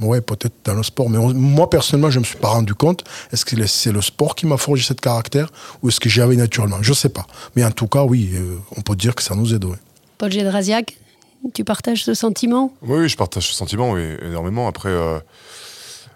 ouais, 0.00 0.20
peut-être 0.20 0.54
dans 0.64 0.74
le 0.74 0.82
sport. 0.82 1.10
Mais 1.10 1.18
moi, 1.18 1.68
personnellement, 1.70 2.10
je 2.10 2.18
ne 2.18 2.20
me 2.20 2.26
suis 2.26 2.38
pas 2.38 2.48
rendu 2.48 2.74
compte. 2.74 3.04
Est-ce 3.32 3.44
que 3.44 3.66
c'est 3.66 3.92
le 3.92 4.02
sport 4.02 4.34
qui 4.34 4.46
m'a 4.46 4.56
forgé 4.56 4.84
cette 4.84 5.00
caractère 5.00 5.50
ou 5.82 5.88
est-ce 5.88 6.00
que 6.00 6.08
j'avais 6.08 6.36
naturellement? 6.36 6.78
Je 6.82 6.90
ne 6.90 6.94
sais 6.94 7.08
pas. 7.08 7.26
Mais 7.54 7.64
en 7.64 7.70
tout 7.70 7.86
cas, 7.86 8.04
oui, 8.04 8.30
euh, 8.34 8.56
on 8.76 8.80
peut 8.80 8.96
dire 8.96 9.14
que 9.14 9.22
ça 9.22 9.34
nous 9.34 9.54
aide. 9.54 9.64
Paul 10.18 10.32
Gédrasiak, 10.32 10.96
tu 11.54 11.64
partages 11.64 12.04
ce 12.04 12.14
sentiment? 12.14 12.72
Oui, 12.82 13.08
je 13.08 13.16
partage 13.16 13.48
ce 13.48 13.54
sentiment, 13.54 13.96
énormément. 13.96 14.68
Après, 14.68 14.90
euh, 14.90 15.18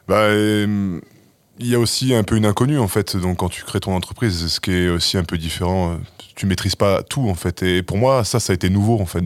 bah, 0.08 0.32
il 0.32 1.66
y 1.66 1.74
a 1.74 1.78
aussi 1.78 2.14
un 2.14 2.22
peu 2.22 2.36
une 2.36 2.46
inconnue, 2.46 2.78
en 2.78 2.88
fait. 2.88 3.16
Donc, 3.16 3.38
quand 3.38 3.48
tu 3.48 3.64
crées 3.64 3.80
ton 3.80 3.94
entreprise, 3.94 4.48
ce 4.48 4.60
qui 4.60 4.72
est 4.72 4.88
aussi 4.88 5.16
un 5.18 5.24
peu 5.24 5.38
différent, 5.38 5.92
euh, 5.92 5.96
tu 6.34 6.46
maîtrises 6.46 6.76
pas 6.76 7.02
tout, 7.02 7.28
en 7.28 7.34
fait. 7.34 7.62
Et 7.62 7.82
pour 7.82 7.98
moi, 7.98 8.24
ça, 8.24 8.40
ça 8.40 8.52
a 8.52 8.54
été 8.54 8.70
nouveau, 8.70 8.98
en 9.00 9.06
fait, 9.06 9.24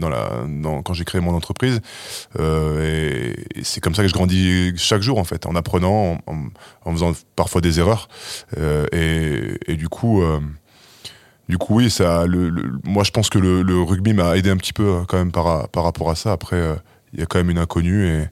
quand 0.85 0.95
j'ai 0.95 1.05
créé 1.05 1.21
mon 1.21 1.35
entreprise. 1.35 1.81
Euh, 2.39 3.33
c'est 3.63 3.81
comme 3.81 3.95
ça 3.95 4.03
que 4.03 4.09
je 4.09 4.15
grandis 4.15 4.73
chaque 4.77 5.03
jour, 5.03 5.19
en 5.19 5.25
fait, 5.25 5.47
en 5.47 5.55
apprenant, 5.55 6.19
en, 6.27 6.93
faisant 6.93 7.13
parfois 7.37 7.61
des 7.61 7.79
erreurs. 7.79 8.09
et, 8.57 9.77
du 9.77 9.89
coup 9.89 10.23
du 11.49 11.59
coup, 11.59 11.77
oui, 11.77 11.91
ça, 11.91 12.27
le, 12.27 12.53
moi 12.85 13.05
je 13.05 13.11
pense 13.11 13.29
que 13.29 13.39
le, 13.39 13.83
rugby 13.83 14.15
m'a 14.15 14.37
aidé 14.37 14.51
un 14.51 14.57
petit 14.57 14.73
peu 14.73 14.87
euh, 14.87 15.05
quand 15.07 15.19
même 15.19 15.33
par, 15.33 15.69
par 15.69 15.85
rapport 15.85 16.11
à 16.11 16.15
ça. 16.15 16.33
Après, 16.33 16.57
euh, 16.57 16.75
il 17.13 17.21
y 17.21 17.23
a 17.23 17.27
quand 17.27 17.39
même 17.39 17.51
une 17.51 17.59
inconnue 17.59 18.07
et. 18.07 18.27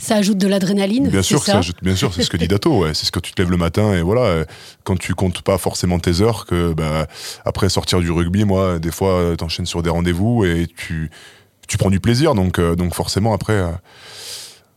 Ça 0.00 0.14
ajoute 0.14 0.38
de 0.38 0.46
l'adrénaline 0.46 1.08
Bien 1.08 1.22
sûr, 1.22 1.42
ça, 1.42 1.60
bien 1.82 1.96
sûr, 1.96 2.14
c'est 2.14 2.22
ce 2.22 2.30
que 2.30 2.36
dit 2.36 2.46
Dato. 2.46 2.82
Ouais. 2.84 2.94
C'est 2.94 3.04
ce 3.04 3.10
que 3.10 3.18
tu 3.18 3.32
te 3.32 3.42
lèves 3.42 3.50
le 3.50 3.56
matin 3.56 3.94
et 3.94 4.00
voilà, 4.00 4.20
euh, 4.20 4.44
quand 4.84 4.96
tu 4.96 5.12
comptes 5.14 5.42
pas 5.42 5.58
forcément 5.58 5.98
tes 5.98 6.20
heures, 6.20 6.46
que 6.46 6.72
bah, 6.72 7.08
après 7.44 7.68
sortir 7.68 7.98
du 7.98 8.12
rugby, 8.12 8.44
moi, 8.44 8.78
des 8.78 8.92
fois, 8.92 9.34
t'enchaînes 9.36 9.66
sur 9.66 9.82
des 9.82 9.90
rendez-vous 9.90 10.44
et 10.44 10.68
tu, 10.76 11.10
tu 11.66 11.78
prends 11.78 11.90
du 11.90 11.98
plaisir. 11.98 12.36
Donc, 12.36 12.60
donc 12.60 12.94
forcément, 12.94 13.34
après, 13.34 13.60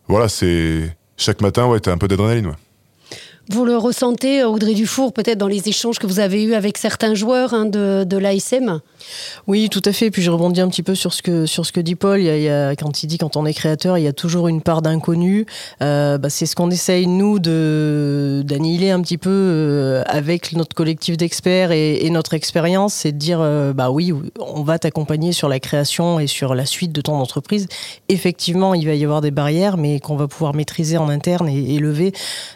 voilà, 0.08 0.28
c'est 0.28 0.98
chaque 1.18 1.40
matin, 1.42 1.68
ouais, 1.68 1.80
t'as 1.80 1.92
un 1.92 2.00
peu 2.00 2.08
d'adrénaline. 2.08 2.48
Ouais. 2.48 2.56
Vous 3.52 3.66
le 3.66 3.76
ressentez, 3.76 4.46
Audrey 4.46 4.74
Dufour, 4.74 5.12
peut-être 5.12 5.38
dans 5.38 5.50
les 5.50 5.68
échanges 5.68 6.00
que 6.00 6.08
vous 6.08 6.20
avez 6.22 6.42
eus 6.42 6.54
avec 6.54 6.78
certains 6.78 7.16
joueurs 7.16 7.54
hein, 7.54 7.66
de, 7.66 8.18
l'ASM 8.18 8.80
Oui, 9.46 9.68
tout 9.68 9.82
à 9.84 9.92
fait. 9.92 10.10
Puis 10.10 10.22
je 10.22 10.32
rebondis 10.32 10.62
un 10.62 10.70
petit 10.70 10.84
peu 10.84 10.96
sur 10.96 11.14
ce 11.14 11.22
que, 11.22 11.80
dit 11.82 11.96
Paul. 11.96 12.22
Quand 12.80 13.04
il 13.04 13.08
dit 13.08 13.18
quand 13.18 13.36
on 13.36 13.46
est 13.46 13.54
créateur, 13.54 13.98
il 13.98 14.06
y 14.06 14.08
a 14.08 14.14
toujours 14.14 14.48
une 14.48 14.62
part 14.62 14.82
d'inconnu. 14.82 15.46
Euh, 15.82 16.18
bah, 16.18 16.30
c'est 16.30 16.46
ce 16.46 16.56
qu'on 16.56 16.72
essaye, 16.72 17.08
nous, 17.08 17.40
d'annihiler 17.40 18.92
un 18.92 19.02
petit 19.02 19.18
peu 19.18 19.30
euh, 19.30 20.04
avec 20.06 20.54
notre 20.54 20.74
collectif 20.74 21.18
d'experts 21.18 21.74
et, 21.74 22.10
notre 22.10 22.34
expérience. 22.34 22.94
C'est 22.94 23.12
de 23.12 23.18
dire, 23.18 23.40
euh, 23.42 23.74
bah 23.74 23.92
oui, 23.92 24.14
on 24.40 24.64
va 24.64 24.80
t'accompagner 24.80 25.34
sur 25.34 25.50
la 25.50 25.60
création 25.60 26.22
et 26.22 26.28
sur 26.28 26.56
la 26.56 26.66
suite 26.66 26.94
de 26.94 27.02
ton 27.02 27.16
entreprise. 27.16 27.68
Effectivement, 28.08 28.74
il 28.74 28.88
va 28.88 28.96
y 28.96 29.04
avoir 29.04 29.20
des 29.20 29.32
barrières, 29.32 29.76
mais 29.76 30.00
qu'on 30.00 30.16
va 30.16 30.30
pouvoir 30.30 30.56
maîtriser 30.56 30.98
en 30.98 31.10
interne 31.10 31.50
et, 31.50 31.76
et 31.76 31.80
lever. 31.80 32.14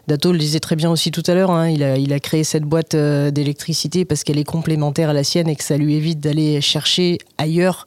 Dato 0.08 0.32
le 0.32 0.38
disait 0.38 0.62
très 0.62 0.78
bien 0.78 0.85
aussi 0.92 1.12
tout 1.12 1.24
à 1.28 1.34
l'heure. 1.34 1.52
Hein. 1.52 1.70
il, 1.70 2.14
a, 2.14 2.20
créé 2.20 2.44
cette 2.44 2.64
boîte 2.64 2.96
euh, 2.96 3.32
d'électricité 3.32 4.06
parce 4.06 4.24
qu'elle 4.24 4.38
est 4.38 4.44
complémentaire 4.44 5.10
à 5.10 5.14
la 5.14 5.24
sienne 5.24 5.48
et 5.48 5.56
que 5.56 5.64
ça 5.64 5.78
lui 5.78 5.96
évite 5.96 6.20
d'aller 6.20 6.62
chercher 6.62 7.18
ailleurs 7.38 7.86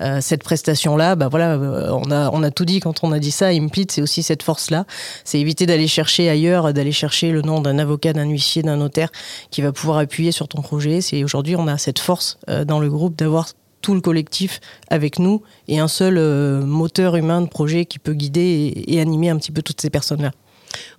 euh, 0.00 0.20
cette 0.20 0.42
prestation-là. 0.42 1.16
Bah 1.16 1.28
voilà, 1.28 1.54
euh, 1.54 1.90
on 1.90 2.10
a, 2.10 2.30
on 2.32 2.42
a 2.42 2.50
tout 2.50 2.64
dit 2.64 2.80
quand 2.80 3.02
on 3.02 3.12
a 3.12 3.18
dit 3.18 3.30
ça. 3.30 3.48
Implit, 3.48 3.86
c'est 3.90 4.02
aussi 4.02 4.22
cette 4.22 4.42
force-là. 4.42 4.86
C'est 5.24 5.38
éviter 5.38 5.66
d'aller 5.66 5.88
chercher 5.88 6.28
ailleurs, 6.28 6.72
d'aller 6.72 6.92
chercher 6.92 7.32
le 7.32 7.42
nom 7.42 7.60
d'un 7.60 7.78
avocat, 7.78 8.12
d'un 8.12 8.28
huissier, 8.28 8.62
d'un 8.62 8.76
notaire 8.76 9.10
qui 9.50 9.62
va 9.62 9.72
pouvoir 9.72 9.98
appuyer 9.98 10.32
sur 10.32 10.48
ton 10.48 10.62
projet. 10.62 11.00
C'est 11.00 11.24
aujourd'hui, 11.24 11.56
on 11.56 11.68
a 11.68 11.78
cette 11.78 11.98
force 11.98 12.38
dans 12.66 12.80
le 12.80 12.88
groupe 12.88 13.16
d'avoir 13.16 13.48
tout 13.82 13.94
le 13.94 14.00
collectif 14.00 14.60
avec 14.88 15.18
nous 15.18 15.42
et 15.68 15.78
un 15.78 15.88
seul 15.88 16.18
moteur 16.64 17.16
humain 17.16 17.40
de 17.42 17.46
projet 17.46 17.84
qui 17.84 17.98
peut 17.98 18.14
guider 18.14 18.84
et 18.86 19.00
animer 19.00 19.28
un 19.28 19.36
petit 19.36 19.52
peu 19.52 19.62
toutes 19.62 19.80
ces 19.80 19.90
personnes-là. 19.90 20.32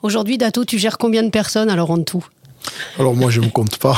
Aujourd'hui, 0.02 0.38
Dato, 0.38 0.66
tu 0.66 0.78
gères 0.78 0.98
combien 0.98 1.24
de 1.24 1.30
personnes 1.30 1.70
alors 1.70 1.92
en 1.92 2.02
tout? 2.04 2.26
Alors 3.00 3.16
moi 3.16 3.30
je 3.30 3.40
ne 3.40 3.46
me 3.46 3.52
compte 3.52 3.78
pas, 3.78 3.98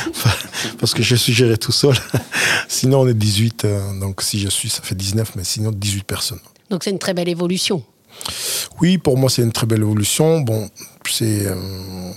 parce 0.78 0.94
que 0.94 1.02
je 1.02 1.14
suis 1.14 1.32
géré 1.32 1.56
tout 1.58 1.72
seul. 1.72 1.94
sinon 2.68 3.00
on 3.00 3.08
est 3.08 3.14
18, 3.14 3.64
euh, 3.64 4.00
donc 4.00 4.22
si 4.22 4.40
je 4.40 4.48
suis 4.48 4.68
ça 4.68 4.82
fait 4.82 4.94
19, 4.94 5.32
mais 5.36 5.44
sinon 5.44 5.70
18 5.72 6.04
personnes. 6.04 6.40
Donc 6.70 6.84
c'est 6.84 6.90
une 6.90 6.98
très 6.98 7.14
belle 7.14 7.28
évolution. 7.28 7.82
Oui, 8.80 8.98
pour 8.98 9.18
moi 9.18 9.28
c'est 9.28 9.42
une 9.42 9.52
très 9.52 9.66
belle 9.66 9.82
évolution. 9.82 10.40
Bon, 10.40 10.68
c'est... 11.08 11.46
Euh, 11.46 12.12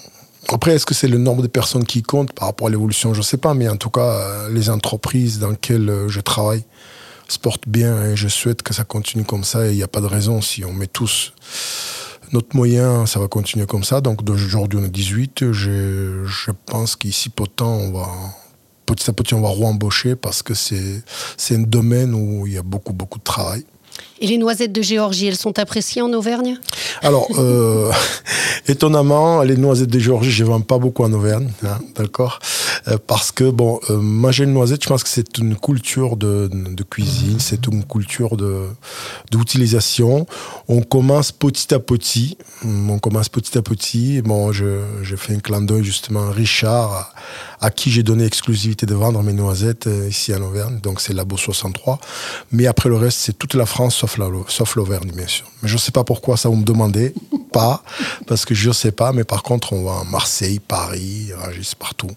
après, 0.50 0.76
est-ce 0.76 0.86
que 0.86 0.94
c'est 0.94 1.08
le 1.08 1.18
nombre 1.18 1.42
de 1.42 1.48
personnes 1.48 1.86
qui 1.86 2.04
compte 2.04 2.32
par 2.32 2.48
rapport 2.48 2.68
à 2.68 2.70
l'évolution? 2.70 3.16
Je 3.16 3.20
ne 3.20 3.24
sais 3.24 3.38
pas, 3.38 3.56
mais 3.56 3.68
en 3.68 3.78
tout 3.78 3.90
cas, 3.90 4.02
euh, 4.02 4.50
les 4.52 4.70
entreprises 4.70 5.40
dans 5.40 5.50
lesquelles 5.50 5.92
je 6.08 6.20
travaille 6.20 6.64
se 7.28 7.40
portent 7.40 7.68
bien 7.68 8.04
et 8.06 8.16
je 8.16 8.28
souhaite 8.28 8.62
que 8.62 8.72
ça 8.72 8.84
continue 8.84 9.24
comme 9.24 9.44
ça 9.44 9.66
et 9.66 9.72
il 9.72 9.76
n'y 9.76 9.84
a 9.84 9.88
pas 9.88 10.02
de 10.02 10.06
raison 10.06 10.42
si 10.42 10.64
on 10.64 10.74
met 10.74 10.86
tous 10.86 11.34
notre 12.32 12.56
moyen, 12.56 13.06
ça 13.06 13.20
va 13.20 13.28
continuer 13.28 13.66
comme 13.66 13.84
ça. 13.84 14.02
Donc 14.02 14.24
d'aujourd'hui, 14.24 14.80
on 14.82 14.86
est 14.86 14.90
18. 14.90 15.52
Je, 15.52 16.24
je 16.26 16.52
pense 16.66 16.96
qu'ici, 16.96 17.30
peu 17.30 17.44
de 17.44 17.50
temps, 17.50 17.74
on 17.74 17.92
va, 17.92 18.08
petit 18.86 19.10
à 19.10 19.14
petit, 19.14 19.34
on 19.34 19.42
va 19.42 19.50
re-embaucher 19.50 20.16
parce 20.16 20.44
que 20.44 20.54
c'est 20.54 21.04
un 21.52 21.60
domaine 21.60 22.14
où 22.14 22.48
il 22.48 22.54
y 22.54 22.58
a 22.58 22.64
beaucoup, 22.64 22.94
beaucoup 22.94 23.20
de 23.20 23.24
travail. 23.24 23.64
Et 24.20 24.28
les 24.28 24.38
noisettes 24.38 24.72
de 24.72 24.82
Géorgie, 24.82 25.28
elles 25.28 25.36
sont 25.36 25.60
appréciées 25.60 26.02
en 26.02 26.12
Auvergne? 26.14 26.58
Alors, 27.02 27.28
euh, 27.38 27.92
étonnamment, 28.68 29.42
les 29.42 29.58
noisettes 29.58 29.90
de 29.90 30.00
Géorgie, 30.00 30.32
je 30.32 30.44
ne 30.44 30.50
vends 30.50 30.62
pas 30.62 30.78
beaucoup 30.78 31.04
en 31.04 31.12
Auvergne, 31.12 31.52
hein, 31.66 31.80
d'accord? 31.96 32.40
Parce 33.08 33.32
que, 33.32 33.50
bon, 33.50 33.80
euh, 33.90 33.98
manger 33.98 34.44
une 34.44 34.54
noisette, 34.54 34.84
je 34.84 34.88
pense 34.88 35.04
que 35.04 35.10
c'est 35.10 35.40
une 35.40 35.56
culture 35.56 36.18
de, 36.18 36.50
de 36.52 36.84
cuisine, 36.84 37.40
c'est 37.40 37.66
une 37.66 37.84
culture 37.84 38.38
d'utilisation. 39.32 40.28
On 40.68 40.82
commence 40.82 41.32
petit 41.32 41.74
à 41.74 41.80
petit, 41.80 42.38
on 42.64 43.00
commence 43.00 43.30
petit 43.30 43.58
à 43.58 43.64
petit. 43.64 44.22
Bon, 44.22 44.52
je, 44.52 44.82
je 45.02 45.16
fais 45.16 45.34
un 45.34 45.40
clin 45.40 45.62
d'œil 45.62 45.84
justement 45.84 46.28
à 46.28 46.32
Richard, 46.32 47.14
à, 47.60 47.72
qui 47.72 47.90
j'ai 47.90 48.04
donné 48.04 48.26
exclusivité 48.26 48.86
de 48.86 48.94
vendre 48.94 49.24
mes 49.24 49.34
noisettes 49.34 49.90
ici 50.08 50.34
en 50.36 50.42
Auvergne, 50.44 50.80
donc 50.80 51.02
c'est 51.02 51.14
Labo 51.14 51.38
63. 51.38 52.00
Mais 52.52 52.68
après 52.68 52.90
le 52.90 52.98
reste, 52.98 53.18
c'est 53.18 53.38
toute 53.38 53.56
la 53.56 53.66
France 53.66 53.96
sauf 53.96 54.76
l'Auvergne, 54.76 55.12
bien 55.12 55.28
sûr. 55.28 55.46
Mais 55.64 55.70
je 55.70 55.74
ne 55.74 55.80
sais 55.80 55.92
pas 55.92 56.04
pourquoi 56.04 56.38
ça 56.38 56.50
vous 56.50 56.56
me 56.56 56.64
demandez, 56.64 57.16
pas, 57.52 57.84
parce 58.28 58.46
que 58.46 58.54
je 58.54 58.68
ne 58.68 58.74
sais 58.74 58.92
pas, 58.92 59.12
mais 59.12 59.24
par 59.24 59.42
contre, 59.42 59.74
on 59.74 59.84
va 59.84 60.02
à 60.02 60.04
Marseille, 60.04 60.60
Paris, 60.60 61.32
juste 61.52 61.76
partout. 61.76 62.12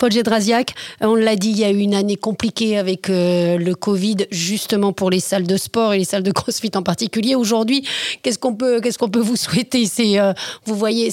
Paul 0.00 0.10
Gédrasiak, 0.10 0.74
on 1.02 1.14
l'a 1.14 1.36
dit, 1.36 1.50
il 1.50 1.58
y 1.58 1.64
a 1.64 1.70
eu 1.70 1.76
une 1.76 1.94
année 1.94 2.16
compliquée 2.16 2.78
avec 2.78 3.10
euh, 3.10 3.58
le 3.58 3.74
Covid, 3.74 4.16
justement 4.30 4.94
pour 4.94 5.10
les 5.10 5.20
salles 5.20 5.46
de 5.46 5.58
sport 5.58 5.92
et 5.92 5.98
les 5.98 6.04
salles 6.04 6.22
de 6.22 6.32
CrossFit 6.32 6.70
en 6.74 6.82
particulier. 6.82 7.34
Aujourd'hui, 7.34 7.86
qu'est-ce 8.22 8.38
qu'on 8.38 8.54
peut, 8.54 8.80
peut 8.80 9.20
vous 9.20 9.36
souhaiter? 9.36 9.86
Euh, 10.18 10.32
vous 10.64 10.74
voyez, 10.74 11.12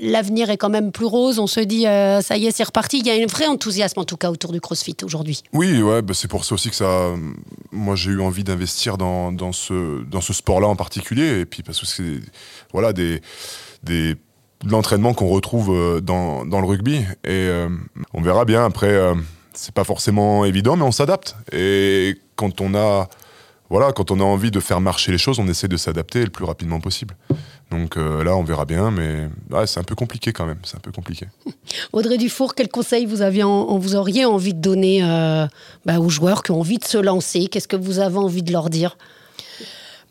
l'avenir 0.00 0.48
est 0.48 0.56
quand 0.56 0.70
même 0.70 0.92
plus 0.92 1.04
rose. 1.04 1.38
On 1.38 1.46
se 1.46 1.60
dit, 1.60 1.86
euh, 1.86 2.22
ça 2.22 2.38
y 2.38 2.46
est, 2.46 2.52
c'est 2.52 2.64
reparti. 2.64 3.00
Il 3.00 3.06
y 3.06 3.10
a 3.10 3.22
un 3.22 3.26
vrai 3.26 3.46
enthousiasme 3.48 4.00
en 4.00 4.04
tout 4.04 4.16
cas 4.16 4.30
autour 4.30 4.52
du 4.52 4.62
CrossFit 4.62 4.96
aujourd'hui. 5.04 5.42
Oui, 5.52 5.82
ouais, 5.82 6.00
bah, 6.00 6.14
c'est 6.14 6.28
pour 6.28 6.46
ça 6.46 6.54
aussi 6.54 6.70
que 6.70 6.76
ça. 6.76 7.10
Moi, 7.70 7.96
j'ai 7.96 8.12
eu 8.12 8.22
envie 8.22 8.44
d'investir 8.44 8.96
dans, 8.96 9.52
ce 9.52 10.32
sport-là 10.32 10.68
en 10.68 10.76
particulier, 10.76 11.40
et 11.40 11.44
puis 11.44 11.62
parce 11.62 11.78
que 11.80 11.86
c'est 11.86 12.20
voilà 12.72 12.94
des 12.94 13.20
des 13.82 14.14
de 14.14 14.18
l'entraînement 14.64 15.14
qu'on 15.14 15.28
retrouve 15.28 15.70
euh, 15.70 16.00
dans, 16.00 16.44
dans, 16.44 16.60
le 16.60 16.66
rugby. 16.66 16.96
Et 17.24 17.30
euh, 17.30 17.68
on 18.14 18.20
verra 18.20 18.44
bien. 18.44 18.64
Après, 18.64 18.92
euh, 18.92 19.14
c'est 19.52 19.74
pas 19.74 19.84
forcément 19.84 20.44
évident, 20.44 20.76
mais 20.76 20.84
on 20.84 20.92
s'adapte. 20.92 21.36
Et 21.52 22.18
quand 22.36 22.60
on 22.60 22.74
a 22.74 23.08
voilà, 23.70 23.92
quand 23.92 24.10
on 24.10 24.20
a 24.20 24.24
envie 24.24 24.50
de 24.50 24.60
faire 24.60 24.82
marcher 24.82 25.12
les 25.12 25.18
choses, 25.18 25.38
on 25.38 25.48
essaie 25.48 25.68
de 25.68 25.78
s'adapter 25.78 26.22
le 26.24 26.30
plus 26.30 26.44
rapidement 26.44 26.78
possible. 26.78 27.16
Donc 27.70 27.96
là, 27.96 28.36
on 28.36 28.42
verra 28.44 28.66
bien, 28.66 28.90
mais 28.90 29.30
c'est 29.64 29.80
un 29.80 29.82
peu 29.82 29.94
compliqué 29.94 30.34
quand 30.34 30.44
même. 30.44 30.58
C'est 30.62 30.76
un 30.76 30.80
peu 30.80 30.92
compliqué. 30.92 31.26
Audrey 31.94 32.18
Dufour, 32.18 32.54
quel 32.54 32.68
conseil 32.68 33.06
vous, 33.06 33.22
aviez 33.22 33.44
vous 33.44 33.94
auriez 33.94 34.26
envie 34.26 34.52
de 34.52 34.60
donner 34.60 35.00
bah, 35.86 36.00
aux 36.00 36.10
joueurs 36.10 36.42
qui 36.42 36.50
ont 36.50 36.60
envie 36.60 36.76
de 36.76 36.84
se 36.84 36.98
lancer? 36.98 37.46
Qu'est-ce 37.46 37.66
que 37.66 37.76
vous 37.76 37.98
avez 37.98 38.18
envie 38.18 38.42
de 38.42 38.52
leur 38.52 38.68
dire? 38.68 38.98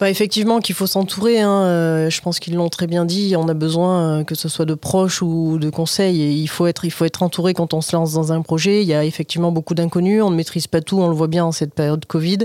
Bah, 0.01 0.09
effectivement 0.09 0.61
qu'il 0.61 0.73
faut 0.73 0.87
s'entourer. 0.87 1.41
Hein. 1.41 1.61
Euh, 1.61 2.09
je 2.09 2.21
pense 2.21 2.39
qu'ils 2.39 2.55
l'ont 2.55 2.69
très 2.69 2.87
bien 2.87 3.05
dit. 3.05 3.35
On 3.37 3.47
a 3.47 3.53
besoin, 3.53 4.21
euh, 4.21 4.23
que 4.23 4.33
ce 4.33 4.49
soit 4.49 4.65
de 4.65 4.73
proches 4.73 5.21
ou 5.21 5.59
de 5.59 5.69
conseils. 5.69 6.41
Il 6.41 6.47
faut 6.47 6.65
être, 6.65 6.85
il 6.85 6.89
faut 6.89 7.05
être 7.05 7.21
entouré 7.21 7.53
quand 7.53 7.75
on 7.75 7.81
se 7.81 7.95
lance 7.95 8.11
dans 8.11 8.33
un 8.33 8.41
projet. 8.41 8.81
Il 8.81 8.87
y 8.87 8.95
a 8.95 9.05
effectivement 9.05 9.51
beaucoup 9.51 9.75
d'inconnus. 9.75 10.23
On 10.23 10.31
ne 10.31 10.35
maîtrise 10.35 10.65
pas 10.65 10.81
tout. 10.81 10.99
On 10.99 11.07
le 11.07 11.13
voit 11.13 11.27
bien 11.27 11.45
en 11.45 11.51
cette 11.51 11.75
période 11.75 12.03
Covid. 12.05 12.39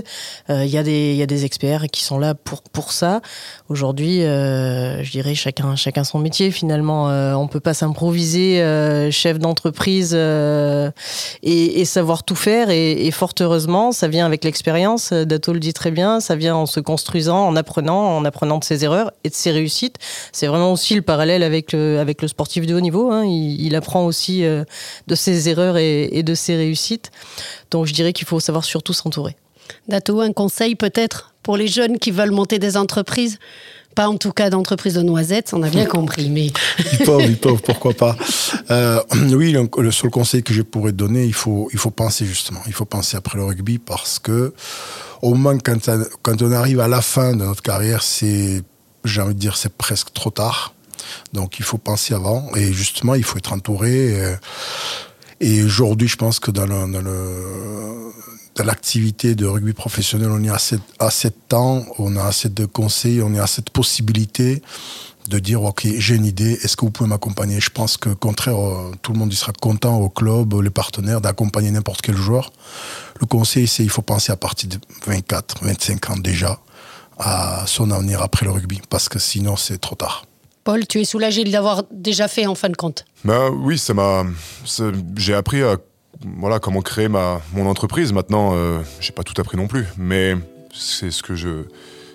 Euh, 0.51 0.65
il, 0.65 0.69
y 0.69 0.77
a 0.77 0.83
des, 0.83 1.13
il 1.13 1.17
y 1.17 1.23
a 1.23 1.25
des 1.25 1.45
experts 1.45 1.87
qui 1.91 2.03
sont 2.03 2.19
là 2.19 2.35
pour, 2.35 2.61
pour 2.61 2.91
ça. 2.91 3.21
Aujourd'hui, 3.69 4.19
je 4.19 5.11
dirais 5.11 5.33
chacun, 5.33 5.75
chacun 5.75 6.03
son 6.03 6.19
métier. 6.19 6.51
Finalement, 6.51 7.05
on 7.41 7.47
peut 7.47 7.59
pas 7.59 7.73
s'improviser 7.73 8.61
chef 9.11 9.39
d'entreprise 9.39 10.13
et, 10.13 10.91
et, 11.81 11.85
savoir 11.85 12.23
tout 12.23 12.35
faire. 12.35 12.69
Et, 12.69 13.07
et, 13.07 13.11
fort 13.11 13.33
heureusement, 13.41 13.91
ça 13.91 14.07
vient 14.07 14.27
avec 14.27 14.43
l'expérience. 14.43 15.11
Dato 15.11 15.53
le 15.53 15.59
dit 15.59 15.73
très 15.73 15.89
bien. 15.91 16.19
Ça 16.19 16.35
vient 16.35 16.55
en 16.55 16.67
se 16.67 16.79
construisant 16.79 17.46
en 17.47 17.55
apprenant, 17.55 18.17
en 18.17 18.25
apprenant 18.25 18.57
de 18.57 18.63
ses 18.63 18.83
erreurs 18.83 19.11
et 19.23 19.29
de 19.29 19.33
ses 19.33 19.51
réussites. 19.51 19.97
C'est 20.31 20.47
vraiment 20.47 20.71
aussi 20.71 20.95
le 20.95 21.01
parallèle 21.01 21.43
avec 21.43 21.71
le, 21.71 22.27
sportif 22.27 22.65
de 22.65 22.75
haut 22.75 22.81
niveau. 22.81 23.11
Hein. 23.11 23.25
Il, 23.25 23.75
apprend 23.75 24.05
aussi 24.05 24.43
euh, 24.43 24.63
de 25.07 25.15
ses 25.15 25.49
erreurs 25.49 25.77
et, 25.77 26.23
de 26.23 26.35
ses 26.35 26.55
réussites. 26.55 27.11
Donc 27.71 27.85
je 27.85 27.93
dirais 27.93 28.13
qu'il 28.13 28.27
faut 28.27 28.39
savoir 28.39 28.65
surtout 28.65 28.93
s'entourer. 28.93 29.35
Dato, 29.87 30.21
un 30.21 30.33
conseil 30.33 30.75
peut-être 30.75 31.33
pour 31.43 31.57
les 31.57 31.67
jeunes 31.67 31.97
qui 31.97 32.11
veulent 32.11 32.31
monter 32.31 32.59
des 32.59 32.77
entreprises? 32.77 33.39
Pas 33.97 34.07
en 34.07 34.17
tout 34.17 34.31
cas 34.31 34.51
d'entreprise 34.51 34.93
de 34.93 35.01
noisettes, 35.01 35.49
on 35.53 35.63
a 35.63 35.69
bien 35.71 35.87
compris, 35.87 36.29
mais... 36.35 36.51
ils 36.93 36.99
peuvent, 36.99 37.23
ils 37.23 37.37
peuvent, 37.37 37.63
pourquoi 37.63 37.93
pas. 37.93 38.15
Euh, 38.69 39.01
oui, 39.33 39.51
le, 39.53 39.91
seul 39.91 40.11
conseil 40.11 40.43
que 40.43 40.53
je 40.53 40.61
pourrais 40.61 40.91
donner, 40.91 41.25
il 41.25 41.33
faut, 41.33 41.67
il 41.73 41.79
faut 41.79 41.89
penser 41.89 42.23
justement, 42.27 42.59
il 42.67 42.73
faut 42.73 42.85
penser 42.85 43.17
après 43.17 43.39
le 43.39 43.45
rugby 43.45 43.79
parce 43.79 44.19
que 44.19 44.53
au 45.23 45.33
moment 45.33 45.57
quand, 45.65 45.89
quand 46.21 46.41
on 46.43 46.51
arrive 46.51 46.79
à 46.79 46.87
la 46.87 47.01
fin 47.01 47.31
de 47.31 47.43
notre 47.43 47.63
carrière, 47.63 48.03
c'est, 48.03 48.61
j'ai 49.03 49.21
envie 49.21 49.33
de 49.33 49.39
dire, 49.39 49.57
c'est 49.57 49.73
presque 49.73 50.13
trop 50.13 50.29
tard. 50.29 50.75
Donc 51.33 51.57
il 51.57 51.65
faut 51.65 51.79
penser 51.79 52.13
avant 52.13 52.51
et 52.55 52.71
justement 52.73 53.15
il 53.15 53.23
faut 53.23 53.39
être 53.39 53.51
entouré. 53.51 54.11
Et, 54.11 54.35
et 55.39 55.63
aujourd'hui, 55.63 56.07
je 56.07 56.17
pense 56.17 56.39
que 56.39 56.51
dans 56.51 56.67
le, 56.67 56.91
dans 56.91 57.01
le 57.01 58.13
l'activité 58.63 59.35
de 59.35 59.45
rugby 59.45 59.73
professionnel, 59.73 60.29
on 60.31 60.43
est 60.43 60.49
assez, 60.49 60.77
assez 60.99 61.29
de 61.29 61.35
temps, 61.47 61.85
on 61.97 62.15
a 62.15 62.23
assez 62.23 62.49
de 62.49 62.65
conseils, 62.65 63.21
on 63.21 63.33
a 63.35 63.43
assez 63.43 63.61
de 63.61 63.69
possibilités 63.69 64.61
de 65.29 65.39
dire 65.39 65.61
ok 65.63 65.85
j'ai 65.97 66.15
une 66.15 66.25
idée 66.25 66.53
est-ce 66.63 66.77
que 66.77 66.85
vous 66.85 66.91
pouvez 66.91 67.09
m'accompagner? 67.09 67.59
Je 67.59 67.69
pense 67.69 67.97
que 67.97 68.09
contraire 68.09 68.59
euh, 68.59 68.91
tout 69.01 69.11
le 69.11 69.19
monde 69.19 69.31
y 69.31 69.35
sera 69.35 69.51
content 69.51 69.97
au 69.99 70.09
club 70.09 70.61
les 70.61 70.69
partenaires 70.69 71.21
d'accompagner 71.21 71.69
n'importe 71.71 72.01
quel 72.01 72.15
joueur. 72.15 72.51
Le 73.19 73.25
conseil 73.25 73.67
c'est 73.67 73.83
il 73.83 73.89
faut 73.89 74.01
penser 74.01 74.31
à 74.31 74.37
partir 74.37 74.69
de 74.69 74.77
24 75.05 75.63
25 75.63 76.09
ans 76.11 76.17
déjà 76.17 76.59
à 77.19 77.63
son 77.67 77.91
avenir 77.91 78.21
après 78.21 78.45
le 78.45 78.51
rugby 78.53 78.81
parce 78.89 79.09
que 79.09 79.19
sinon 79.19 79.57
c'est 79.57 79.79
trop 79.79 79.95
tard. 79.95 80.23
Paul, 80.63 80.85
tu 80.85 80.99
es 80.99 81.05
soulagé 81.05 81.45
de 81.45 81.51
l'avoir 81.51 81.83
déjà 81.91 82.27
fait 82.27 82.45
en 82.45 82.53
fin 82.53 82.67
de 82.67 82.75
compte? 82.75 83.05
Bah 83.23 83.49
oui, 83.49 83.77
ça 83.77 83.93
m'a. 83.93 84.25
J'ai 85.15 85.33
appris 85.33 85.63
à 85.63 85.77
voilà 86.37 86.59
comment 86.59 86.81
créer 86.81 87.07
ma 87.07 87.41
mon 87.53 87.67
entreprise. 87.67 88.13
Maintenant, 88.13 88.51
euh, 88.53 88.79
j'ai 88.99 89.11
pas 89.11 89.23
tout 89.23 89.39
appris 89.39 89.57
non 89.57 89.67
plus, 89.67 89.85
mais 89.97 90.35
c'est 90.73 91.11
ce 91.11 91.23
que 91.23 91.35
je 91.35 91.63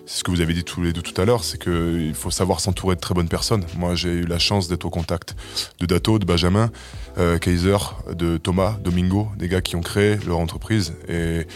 c'est 0.04 0.18
ce 0.18 0.24
que 0.24 0.30
vous 0.32 0.40
avez 0.40 0.52
dit 0.52 0.64
tous 0.64 0.82
les 0.82 0.92
deux 0.92 1.00
tout 1.00 1.18
à 1.20 1.24
l'heure, 1.24 1.44
c'est 1.44 1.62
qu'il 1.62 2.14
faut 2.14 2.30
savoir 2.30 2.58
s'entourer 2.58 2.96
de 2.96 3.00
très 3.00 3.14
bonnes 3.14 3.28
personnes. 3.28 3.64
Moi, 3.76 3.94
j'ai 3.94 4.10
eu 4.10 4.26
la 4.26 4.40
chance 4.40 4.66
d'être 4.66 4.84
au 4.84 4.90
contact 4.90 5.36
de 5.78 5.86
Dato, 5.86 6.18
de 6.18 6.24
Benjamin, 6.24 6.72
euh, 7.18 7.38
Kaiser, 7.38 7.76
de 8.12 8.36
Thomas, 8.36 8.76
Domingo, 8.82 9.28
des 9.38 9.46
gars 9.46 9.60
qui 9.60 9.76
ont 9.76 9.80
créé 9.80 10.16
leur 10.26 10.40
entreprise. 10.40 10.94
Et, 11.08 11.46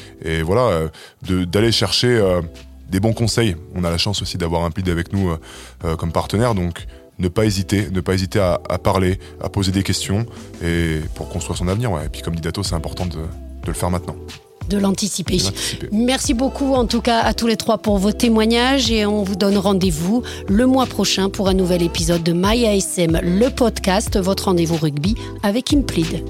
voilà, 0.43 0.89
euh, 1.29 1.45
d'aller 1.45 1.73
chercher 1.73 2.41
des 2.89 3.01
bons 3.01 3.13
conseils. 3.13 3.57
On 3.75 3.83
a 3.83 3.91
la 3.91 3.99
chance 3.99 4.23
aussi 4.23 4.39
d'avoir 4.39 4.65
un 4.65 4.71
PID 4.71 4.91
avec 4.91 5.13
nous 5.13 5.35
comme 5.99 6.13
partenaire, 6.13 6.55
donc 6.55 6.87
ne 7.19 7.29
pas 7.29 7.45
hésiter, 7.45 7.89
ne 7.91 8.01
pas 8.01 8.15
hésiter 8.15 8.41
à, 8.41 8.79
parler, 8.79 9.19
à 9.41 9.49
poser 9.49 9.73
des 9.73 9.83
questions 9.83 10.27
et 10.63 11.01
pour 11.15 11.29
construire 11.29 11.57
son 11.57 11.69
avenir. 11.69 11.93
Ouais. 11.93 12.07
Et 12.07 12.09
puis 12.09 12.23
comme 12.23 12.35
dit 12.35 12.43
Dato, 12.43 12.63
c'est 12.63 12.75
important 12.75 13.07
de 13.07 13.19
le 13.67 13.73
faire 13.73 13.91
maintenant 13.91 14.17
de 14.69 14.79
l'anticiper. 14.79 15.39
Merci 15.93 16.35
beaucoup 16.35 16.75
en 16.75 16.87
tout 16.87 17.01
cas 17.01 17.21
à 17.21 17.35
tous 17.35 17.47
les 17.47 17.57
trois 17.57 17.79
pour 17.79 17.99
vos 17.99 18.13
témoignages 18.13 18.91
et 18.91 19.07
on 19.07 19.23
vous 19.23 19.37
donne 19.37 19.57
rendez-vous 19.59 20.23
le 20.49 20.67
mois 20.67 20.87
prochain 20.87 21.29
pour 21.29 21.49
un 21.49 21.55
nouvel 21.55 21.83
épisode 21.83 22.23
de 22.23 22.33
My 22.33 22.67
ASM, 22.67 23.21
le 23.23 23.49
podcast, 23.49 24.19
votre 24.19 24.47
rendez-vous 24.47 24.77
rugby 24.77 25.15
avec 25.43 25.73
Implid. 25.73 26.25